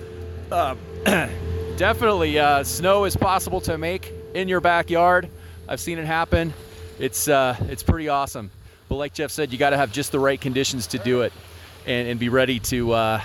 uh, 0.51 0.75
definitely 1.77 2.39
uh, 2.39 2.63
snow 2.65 3.05
is 3.05 3.17
possible 3.17 3.61
to 3.63 3.79
make 3.79 4.13
in 4.35 4.49
your 4.49 4.61
backyard. 4.61 5.29
I've 5.69 5.81
seen 5.81 5.99
it 5.99 6.05
happen. 6.05 6.53
It's 6.99 7.29
uh, 7.29 7.57
it's 7.63 7.83
pretty 7.83 8.09
awesome. 8.09 8.51
But 8.89 8.97
like 8.97 9.15
Jeff 9.15 9.31
said, 9.31 9.53
you 9.53 9.59
got 9.59 9.71
to 9.71 9.77
have 9.77 9.91
just 9.91 10.13
the 10.13 10.19
right 10.19 10.41
conditions 10.41 10.87
to 10.89 10.99
do 10.99 11.23
it, 11.23 11.33
and, 11.87 12.09
and 12.09 12.21
be 12.21 12.29
ready 12.29 12.59
to 12.61 12.93
uh, 12.93 13.21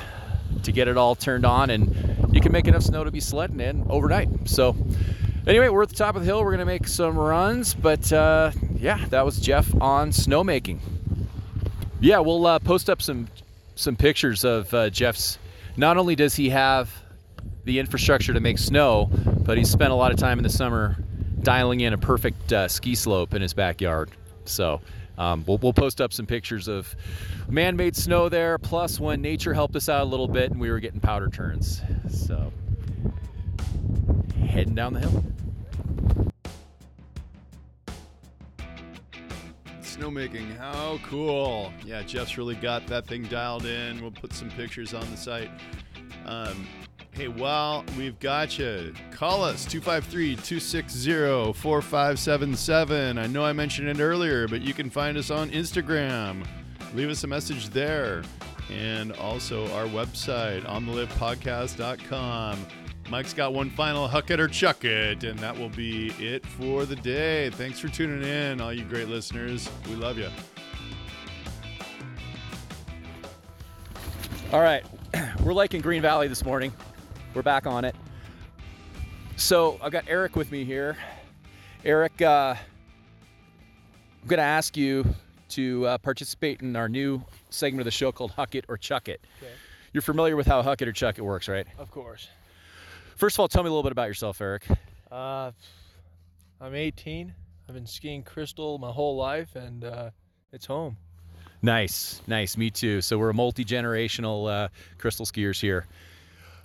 to 0.63 0.71
get 0.71 0.87
it 0.87 0.97
all 0.97 1.15
turned 1.15 1.45
on. 1.45 1.69
And 1.69 2.33
you 2.33 2.41
can 2.41 2.51
make 2.51 2.67
enough 2.67 2.83
snow 2.83 3.03
to 3.03 3.11
be 3.11 3.19
sledding 3.19 3.59
in 3.59 3.85
overnight. 3.89 4.29
So 4.45 4.75
anyway, 5.45 5.69
we're 5.69 5.83
at 5.83 5.89
the 5.89 5.95
top 5.95 6.15
of 6.15 6.21
the 6.21 6.25
hill. 6.25 6.43
We're 6.43 6.51
gonna 6.51 6.65
make 6.65 6.87
some 6.87 7.17
runs, 7.17 7.73
but 7.73 8.11
uh, 8.13 8.51
yeah, 8.79 9.05
that 9.09 9.25
was 9.25 9.39
Jeff 9.39 9.73
on 9.81 10.11
snowmaking. 10.11 10.79
Yeah, 11.99 12.19
we'll 12.19 12.45
uh, 12.45 12.59
post 12.59 12.89
up 12.89 13.01
some 13.01 13.27
some 13.75 13.95
pictures 13.95 14.43
of 14.43 14.73
uh, 14.73 14.89
Jeff's. 14.89 15.39
Not 15.75 15.97
only 15.97 16.15
does 16.15 16.35
he 16.35 16.49
have 16.49 16.91
the 17.65 17.79
infrastructure 17.79 18.33
to 18.33 18.39
make 18.39 18.57
snow, 18.57 19.09
but 19.43 19.57
he 19.57 19.65
spent 19.65 19.91
a 19.91 19.95
lot 19.95 20.11
of 20.11 20.17
time 20.17 20.39
in 20.39 20.43
the 20.43 20.49
summer 20.49 20.95
dialing 21.41 21.81
in 21.81 21.93
a 21.93 21.97
perfect 21.97 22.51
uh, 22.51 22.67
ski 22.67 22.95
slope 22.95 23.33
in 23.33 23.41
his 23.41 23.53
backyard. 23.53 24.09
So 24.45 24.81
um, 25.17 25.43
we'll, 25.47 25.57
we'll 25.57 25.73
post 25.73 26.01
up 26.01 26.13
some 26.13 26.25
pictures 26.25 26.67
of 26.67 26.95
man-made 27.47 27.95
snow 27.95 28.29
there, 28.29 28.57
plus 28.57 28.99
when 28.99 29.21
nature 29.21 29.53
helped 29.53 29.75
us 29.75 29.89
out 29.89 30.01
a 30.01 30.05
little 30.05 30.27
bit 30.27 30.51
and 30.51 30.59
we 30.59 30.69
were 30.69 30.79
getting 30.79 30.99
powder 30.99 31.29
turns. 31.29 31.81
So 32.09 32.51
heading 34.47 34.75
down 34.75 34.93
the 34.93 35.01
hill. 35.01 35.23
Snowmaking, 39.97 40.55
how 40.57 40.99
cool. 41.03 41.73
Yeah, 41.83 42.03
Jeff's 42.03 42.37
really 42.37 42.53
got 42.53 42.85
that 42.87 43.07
thing 43.07 43.23
dialed 43.23 43.65
in. 43.65 43.99
We'll 43.99 44.11
put 44.11 44.31
some 44.31 44.51
pictures 44.51 44.93
on 44.93 45.09
the 45.09 45.17
site. 45.17 45.49
Um, 46.25 46.67
hey, 47.11 47.27
while 47.27 47.83
we've 47.97 48.19
got 48.19 48.59
you, 48.59 48.93
call 49.09 49.43
us 49.43 49.65
253 49.65 50.35
260 50.35 51.53
4577. 51.53 53.17
I 53.17 53.25
know 53.25 53.43
I 53.43 53.53
mentioned 53.53 53.89
it 53.89 53.99
earlier, 53.99 54.47
but 54.47 54.61
you 54.61 54.75
can 54.75 54.91
find 54.91 55.17
us 55.17 55.31
on 55.31 55.49
Instagram. 55.49 56.45
Leave 56.93 57.09
us 57.09 57.23
a 57.23 57.27
message 57.27 57.69
there. 57.69 58.21
And 58.71 59.13
also 59.13 59.63
our 59.73 59.85
website, 59.85 60.63
ontheliftpodcast.com. 60.65 62.67
Mike's 63.09 63.33
got 63.33 63.53
one 63.53 63.69
final 63.69 64.05
huck 64.05 64.31
it 64.31 64.39
or 64.39 64.49
chuck 64.49 64.83
it, 64.83 65.23
and 65.23 65.39
that 65.39 65.57
will 65.57 65.69
be 65.69 66.07
it 66.19 66.45
for 66.45 66.85
the 66.85 66.95
day. 66.97 67.49
Thanks 67.51 67.79
for 67.79 67.87
tuning 67.87 68.27
in, 68.27 68.59
all 68.59 68.73
you 68.73 68.83
great 68.83 69.07
listeners. 69.07 69.69
We 69.87 69.95
love 69.95 70.17
you. 70.17 70.29
All 74.51 74.61
right, 74.61 74.85
we're 75.43 75.53
liking 75.53 75.81
Green 75.81 76.01
Valley 76.01 76.27
this 76.27 76.43
morning. 76.43 76.73
We're 77.33 77.43
back 77.43 77.65
on 77.65 77.85
it. 77.85 77.95
So 79.37 79.79
I've 79.81 79.91
got 79.91 80.03
Eric 80.07 80.35
with 80.35 80.51
me 80.51 80.65
here. 80.65 80.97
Eric, 81.85 82.21
uh, 82.21 82.55
I'm 84.21 84.27
going 84.27 84.39
to 84.39 84.43
ask 84.43 84.75
you 84.75 85.05
to 85.49 85.85
uh, 85.85 85.97
participate 85.99 86.61
in 86.61 86.75
our 86.75 86.89
new 86.89 87.23
segment 87.49 87.81
of 87.81 87.85
the 87.85 87.91
show 87.91 88.11
called 88.11 88.31
Huck 88.31 88.55
It 88.55 88.65
or 88.67 88.75
Chuck 88.75 89.07
It. 89.07 89.21
Okay. 89.41 89.51
You're 89.93 90.01
familiar 90.01 90.35
with 90.35 90.47
how 90.47 90.61
Huck 90.61 90.81
It 90.81 90.87
or 90.87 90.91
Chuck 90.91 91.17
It 91.17 91.21
works, 91.21 91.47
right? 91.47 91.65
Of 91.77 91.91
course. 91.91 92.27
First 93.17 93.35
of 93.35 93.39
all, 93.39 93.47
tell 93.47 93.63
me 93.63 93.67
a 93.67 93.71
little 93.71 93.83
bit 93.83 93.91
about 93.91 94.07
yourself, 94.07 94.39
Eric. 94.39 94.63
Uh, 95.11 95.51
I'm 96.61 96.75
18. 96.75 97.33
I've 97.67 97.73
been 97.73 97.87
skiing 97.87 98.21
crystal 98.23 98.77
my 98.77 98.91
whole 98.91 99.15
life, 99.17 99.55
and 99.55 99.83
uh, 99.83 100.11
it's 100.53 100.67
home. 100.67 100.97
Nice, 101.63 102.21
nice. 102.27 102.55
Me 102.55 102.69
too. 102.69 103.01
So 103.01 103.17
we're 103.17 103.31
a 103.31 103.33
multi 103.33 103.65
generational 103.65 104.47
uh, 104.49 104.67
crystal 104.99 105.25
skiers 105.25 105.59
here. 105.59 105.87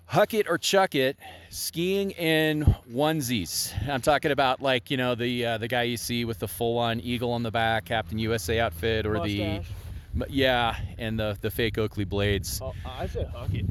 Huck 0.04 0.34
it 0.34 0.46
or 0.46 0.58
chuck 0.58 0.94
it, 0.94 1.16
skiing 1.48 2.10
in 2.12 2.64
onesies. 2.92 3.72
I'm 3.88 4.02
talking 4.02 4.30
about 4.30 4.60
like 4.60 4.90
you 4.90 4.98
know 4.98 5.14
the 5.14 5.46
uh, 5.46 5.58
the 5.58 5.68
guy 5.68 5.84
you 5.84 5.96
see 5.96 6.26
with 6.26 6.38
the 6.38 6.48
full 6.48 6.76
on 6.76 7.00
eagle 7.00 7.30
on 7.32 7.42
the 7.42 7.50
back, 7.50 7.86
Captain 7.86 8.18
USA 8.18 8.60
outfit, 8.60 9.06
or 9.06 9.14
Mustache. 9.14 9.66
the 10.14 10.26
yeah, 10.28 10.76
and 10.98 11.18
the 11.18 11.38
the 11.40 11.50
fake 11.50 11.78
Oakley 11.78 12.04
blades. 12.04 12.60
Oh, 12.62 12.74
I 12.84 13.06
said 13.06 13.28
huck 13.28 13.54
it. 13.54 13.64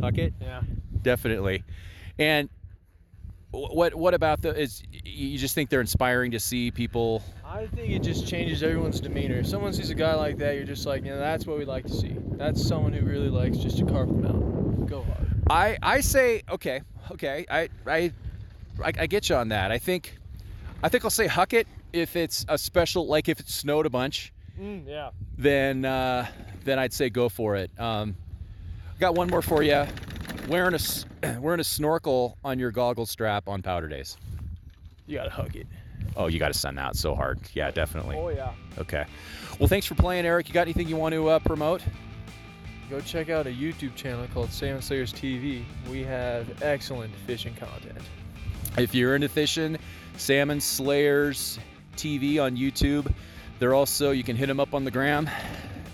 Huck 0.00 0.16
it, 0.16 0.32
Yeah. 0.40 0.62
definitely. 1.02 1.62
And 2.18 2.48
what 3.50 3.94
what 3.94 4.14
about 4.14 4.42
the 4.42 4.58
is 4.58 4.82
you 5.04 5.38
just 5.38 5.54
think 5.54 5.70
they're 5.70 5.80
inspiring 5.80 6.32
to 6.32 6.40
see 6.40 6.70
people 6.72 7.22
I 7.44 7.66
think 7.68 7.90
it 7.92 8.02
just 8.02 8.26
changes 8.26 8.62
everyone's 8.64 9.00
demeanor. 9.00 9.36
If 9.36 9.46
someone 9.46 9.72
sees 9.72 9.90
a 9.90 9.94
guy 9.94 10.14
like 10.14 10.38
that, 10.38 10.56
you're 10.56 10.64
just 10.64 10.86
like, 10.86 11.04
you 11.04 11.10
know, 11.10 11.18
that's 11.18 11.46
what 11.46 11.56
we 11.56 11.64
like 11.64 11.84
to 11.86 11.92
see. 11.94 12.16
That's 12.32 12.60
someone 12.66 12.92
who 12.92 13.06
really 13.06 13.28
likes 13.28 13.58
just 13.58 13.78
to 13.78 13.84
carve 13.86 14.08
them 14.08 14.26
out. 14.26 14.86
Go 14.88 15.02
hard. 15.02 15.28
I 15.48 15.78
I 15.82 16.00
say 16.00 16.42
okay, 16.50 16.80
okay. 17.12 17.46
I 17.48 17.68
I 17.86 18.12
I, 18.82 18.92
I 18.98 19.06
get 19.06 19.28
you 19.28 19.36
on 19.36 19.48
that. 19.50 19.70
I 19.70 19.78
think 19.78 20.16
I 20.82 20.88
think 20.88 21.04
I'll 21.04 21.10
say 21.10 21.28
huck 21.28 21.52
it 21.52 21.68
if 21.92 22.16
it's 22.16 22.44
a 22.48 22.58
special 22.58 23.06
like 23.06 23.28
if 23.28 23.38
it 23.38 23.48
snowed 23.48 23.86
a 23.86 23.90
bunch, 23.90 24.32
Mm, 24.60 24.86
yeah. 24.88 25.10
then 25.38 25.84
uh, 25.84 26.26
then 26.64 26.78
I'd 26.80 26.92
say 26.92 27.08
go 27.08 27.28
for 27.28 27.54
it. 27.56 27.70
Um, 27.78 28.16
got 28.98 29.14
one 29.14 29.28
more 29.28 29.42
for 29.42 29.62
you. 29.62 29.86
Wearing 30.48 30.74
a 30.74 30.78
wearing 31.40 31.60
a 31.60 31.64
snorkel 31.64 32.38
on 32.44 32.58
your 32.58 32.70
goggle 32.70 33.06
strap 33.06 33.48
on 33.48 33.62
powder 33.62 33.88
days. 33.88 34.16
You 35.06 35.18
gotta 35.18 35.30
huck 35.30 35.54
it. 35.54 35.66
Oh, 36.16 36.26
you 36.26 36.38
got 36.38 36.48
to 36.48 36.58
send 36.58 36.78
that 36.78 36.96
so 36.96 37.14
hard. 37.14 37.40
Yeah, 37.54 37.70
definitely. 37.70 38.16
Oh 38.16 38.28
yeah. 38.28 38.52
Okay. 38.78 39.04
Well, 39.58 39.68
thanks 39.68 39.86
for 39.86 39.94
playing, 39.94 40.26
Eric. 40.26 40.48
You 40.48 40.54
got 40.54 40.62
anything 40.62 40.88
you 40.88 40.96
want 40.96 41.14
to 41.14 41.28
uh, 41.28 41.38
promote? 41.40 41.82
Go 42.90 43.00
check 43.00 43.30
out 43.30 43.46
a 43.46 43.50
YouTube 43.50 43.94
channel 43.94 44.26
called 44.32 44.50
Salmon 44.50 44.82
Slayers 44.82 45.12
TV. 45.12 45.64
We 45.90 46.02
have 46.04 46.62
excellent 46.62 47.14
fishing 47.26 47.54
content. 47.54 47.98
If 48.76 48.94
you're 48.94 49.14
into 49.14 49.28
fishing, 49.28 49.78
Salmon 50.16 50.60
Slayers 50.60 51.58
TV 51.96 52.42
on 52.42 52.56
YouTube. 52.56 53.12
They're 53.58 53.74
also 53.74 54.10
you 54.10 54.24
can 54.24 54.36
hit 54.36 54.46
them 54.46 54.60
up 54.60 54.74
on 54.74 54.84
the 54.84 54.90
gram. 54.90 55.28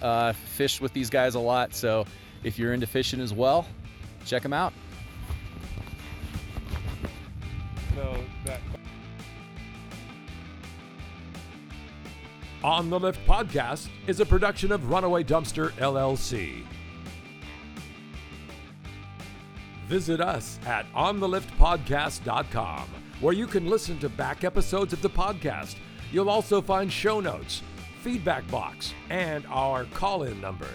Uh, 0.02 0.32
fish 0.32 0.80
with 0.80 0.92
these 0.92 1.10
guys 1.10 1.34
a 1.34 1.40
lot, 1.40 1.74
so 1.74 2.06
if 2.42 2.58
you're 2.58 2.72
into 2.72 2.86
fishing 2.86 3.20
as 3.20 3.34
well, 3.34 3.66
check 4.24 4.42
them 4.42 4.52
out. 4.52 4.72
So 7.94 8.16
that 8.44 8.60
On 12.62 12.90
the 12.90 13.00
Lift 13.00 13.26
podcast 13.26 13.88
is 14.06 14.20
a 14.20 14.26
production 14.26 14.70
of 14.70 14.90
Runaway 14.90 15.24
Dumpster 15.24 15.70
LLC. 15.72 16.62
Visit 19.88 20.20
us 20.20 20.58
at 20.66 20.84
ontheliftpodcast.com, 20.92 22.88
where 23.20 23.34
you 23.34 23.46
can 23.46 23.68
listen 23.68 23.98
to 24.00 24.08
back 24.10 24.44
episodes 24.44 24.92
of 24.92 25.00
the 25.02 25.10
podcast. 25.10 25.76
You'll 26.12 26.30
also 26.30 26.60
find 26.60 26.92
show 26.92 27.18
notes, 27.18 27.62
feedback 28.02 28.48
box, 28.50 28.92
and 29.08 29.46
our 29.46 29.86
call 29.86 30.24
in 30.24 30.40
number. 30.40 30.68